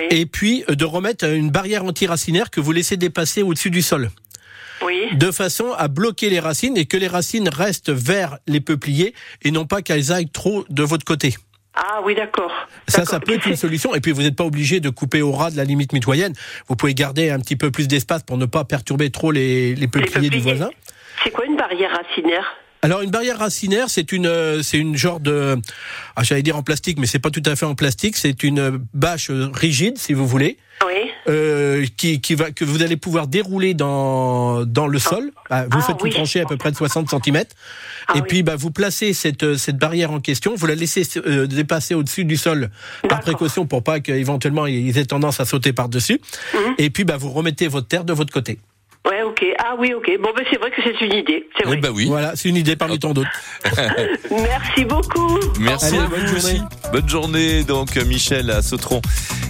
Oui. 0.00 0.06
et 0.10 0.26
puis 0.26 0.64
euh, 0.70 0.74
de 0.74 0.84
remettre 0.84 1.24
une 1.26 1.50
barrière 1.50 1.84
antiracinaire 1.84 2.50
que 2.50 2.60
vous 2.60 2.72
laissez 2.72 2.96
dépasser 2.96 3.42
au-dessus 3.42 3.70
du 3.70 3.82
sol 3.82 4.10
Oui. 4.82 5.08
de 5.12 5.30
façon 5.30 5.72
à 5.72 5.88
bloquer 5.88 6.28
les 6.30 6.40
racines 6.40 6.76
et 6.76 6.84
que 6.86 6.96
les 6.96 7.08
racines 7.08 7.48
restent 7.48 7.90
vers 7.90 8.38
les 8.46 8.60
peupliers 8.60 9.14
et 9.42 9.50
non 9.50 9.66
pas 9.66 9.82
qu'elles 9.82 10.12
aillent 10.12 10.28
trop 10.30 10.64
de 10.68 10.82
votre 10.82 11.04
côté. 11.04 11.36
Ah 11.74 12.00
oui, 12.04 12.14
d'accord. 12.14 12.52
Ça, 12.88 13.04
ça 13.04 13.20
peut 13.20 13.34
être 13.34 13.46
une 13.46 13.56
solution. 13.56 13.94
Et 13.94 14.00
puis, 14.00 14.10
vous 14.12 14.22
n'êtes 14.22 14.34
pas 14.36 14.44
obligé 14.44 14.80
de 14.80 14.88
couper 14.88 15.20
au 15.20 15.30
ras 15.32 15.50
de 15.50 15.58
la 15.58 15.64
limite 15.64 15.92
mitoyenne. 15.92 16.32
Vous 16.68 16.74
pouvez 16.76 16.94
garder 16.94 17.28
un 17.28 17.38
petit 17.38 17.56
peu 17.56 17.70
plus 17.70 17.86
d'espace 17.86 18.22
pour 18.22 18.38
ne 18.38 18.46
pas 18.46 18.64
perturber 18.64 19.10
trop 19.10 19.30
les, 19.30 19.74
les 19.74 19.86
peupliers 19.86 20.30
du 20.30 20.38
peupliers. 20.38 20.54
voisin. 20.54 20.70
C'est 21.22 21.30
quoi 21.30 21.44
une 21.44 21.56
barrière 21.56 21.90
racinaire? 21.90 22.44
Alors, 22.86 23.02
une 23.02 23.10
barrière 23.10 23.38
racinaire, 23.40 23.90
c'est 23.90 24.12
une, 24.12 24.26
euh, 24.26 24.62
c'est 24.62 24.78
une 24.78 24.96
genre 24.96 25.18
de, 25.18 25.58
ah, 26.14 26.22
j'allais 26.22 26.44
dire 26.44 26.56
en 26.56 26.62
plastique, 26.62 27.00
mais 27.00 27.06
c'est 27.08 27.18
pas 27.18 27.30
tout 27.32 27.42
à 27.44 27.56
fait 27.56 27.66
en 27.66 27.74
plastique. 27.74 28.16
C'est 28.16 28.44
une 28.44 28.80
bâche 28.94 29.28
rigide, 29.28 29.98
si 29.98 30.12
vous 30.12 30.24
voulez, 30.24 30.56
Oui. 30.86 31.10
euh, 31.26 31.84
qui, 31.96 32.20
qui 32.20 32.36
va, 32.36 32.52
que 32.52 32.64
vous 32.64 32.84
allez 32.84 32.96
pouvoir 32.96 33.26
dérouler 33.26 33.74
dans, 33.74 34.64
dans 34.64 34.86
le 34.86 35.00
sol. 35.00 35.32
Bah, 35.50 35.64
vous 35.68 35.78
Ah, 35.80 35.82
faites 35.82 35.96
oui. 36.00 36.10
une 36.10 36.14
tranchée 36.14 36.40
à 36.40 36.44
peu 36.46 36.56
près 36.56 36.70
de 36.70 36.76
60 36.76 37.10
cm. 37.10 37.42
Ah 38.06 38.12
et 38.14 38.20
oui. 38.20 38.24
puis, 38.28 38.42
bah, 38.44 38.54
vous 38.54 38.70
placez 38.70 39.12
cette, 39.14 39.42
euh, 39.42 39.56
cette 39.56 39.78
barrière 39.78 40.12
en 40.12 40.20
question, 40.20 40.54
vous 40.54 40.66
la 40.68 40.76
laissez 40.76 41.02
euh, 41.26 41.48
dépasser 41.48 41.94
au-dessus 41.96 42.24
du 42.24 42.36
sol 42.36 42.70
par 43.08 43.18
précaution 43.18 43.66
pour 43.66 43.82
pas 43.82 43.98
qu'éventuellement 43.98 44.66
ils 44.68 44.96
aient 44.96 45.06
tendance 45.06 45.40
à 45.40 45.44
sauter 45.44 45.72
par-dessus. 45.72 46.20
Mhm. 46.54 46.74
Et 46.78 46.90
puis, 46.90 47.02
bah, 47.02 47.16
vous 47.16 47.30
remettez 47.32 47.66
votre 47.66 47.88
terre 47.88 48.04
de 48.04 48.12
votre 48.12 48.32
côté. 48.32 48.60
Ouais, 49.08 49.22
ok. 49.22 49.44
Ah 49.58 49.74
oui, 49.78 49.92
ok. 49.94 50.10
Bon, 50.20 50.30
ben 50.36 50.44
c'est 50.50 50.58
vrai 50.58 50.70
que 50.70 50.76
c'est 50.82 51.04
une 51.04 51.12
idée. 51.12 51.48
C'est 51.56 51.62
Eh 51.64 51.68
vrai. 51.68 51.76
ben 51.76 51.90
oui. 51.94 52.06
Voilà, 52.06 52.32
c'est 52.34 52.48
une 52.48 52.56
idée 52.56 52.76
parmi 52.76 52.98
tant 52.98 53.12
d'autres. 53.12 53.30
Merci 54.30 54.84
beaucoup. 54.84 55.38
Merci 55.60 55.86
Allez, 55.86 55.98
à 55.98 56.06
bonne 56.06 56.20
vous 56.20 56.26
journée. 56.26 56.36
aussi. 56.38 56.62
Bonne 56.92 57.08
journée 57.08 57.62
donc 57.64 57.96
euh, 57.96 58.04
Michel 58.04 58.50
à 58.50 58.62
Sautron. 58.62 59.00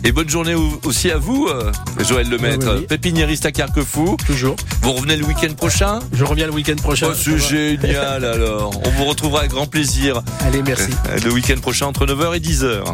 Et 0.05 0.13
bonne 0.13 0.29
journée 0.29 0.55
au- 0.55 0.81
aussi 0.85 1.11
à 1.11 1.17
vous 1.17 1.49
euh, 1.49 1.73
Joël 2.07 2.29
Lemaître, 2.29 2.67
Oui, 2.67 2.73
oui, 2.75 2.79
oui. 2.81 2.87
pépiniériste 2.87 3.47
à 3.47 3.53
Carquefou. 3.53 4.17
Toujours. 4.27 4.57
Vous 4.83 4.93
revenez 4.93 5.17
le 5.17 5.25
week-end 5.25 5.53
prochain? 5.55 6.01
Je 6.13 6.25
reviens 6.25 6.47
le 6.47 6.53
week-end 6.53 6.77
prochain. 6.77 7.09
Oh, 7.11 7.15
c'est 7.15 7.39
génial 7.39 8.25
alors. 8.27 8.71
On 8.85 8.91
vous 8.91 9.05
retrouvera 9.05 9.41
avec 9.41 9.53
grand 9.53 9.67
plaisir 9.67 10.21
Allez, 10.47 10.63
merci. 10.63 10.91
euh, 11.09 11.19
le 11.25 11.33
week-end 11.33 11.59
prochain 11.61 11.87
entre 11.87 12.07
9h 12.07 12.37
et 12.37 12.41
10h. 12.41 12.85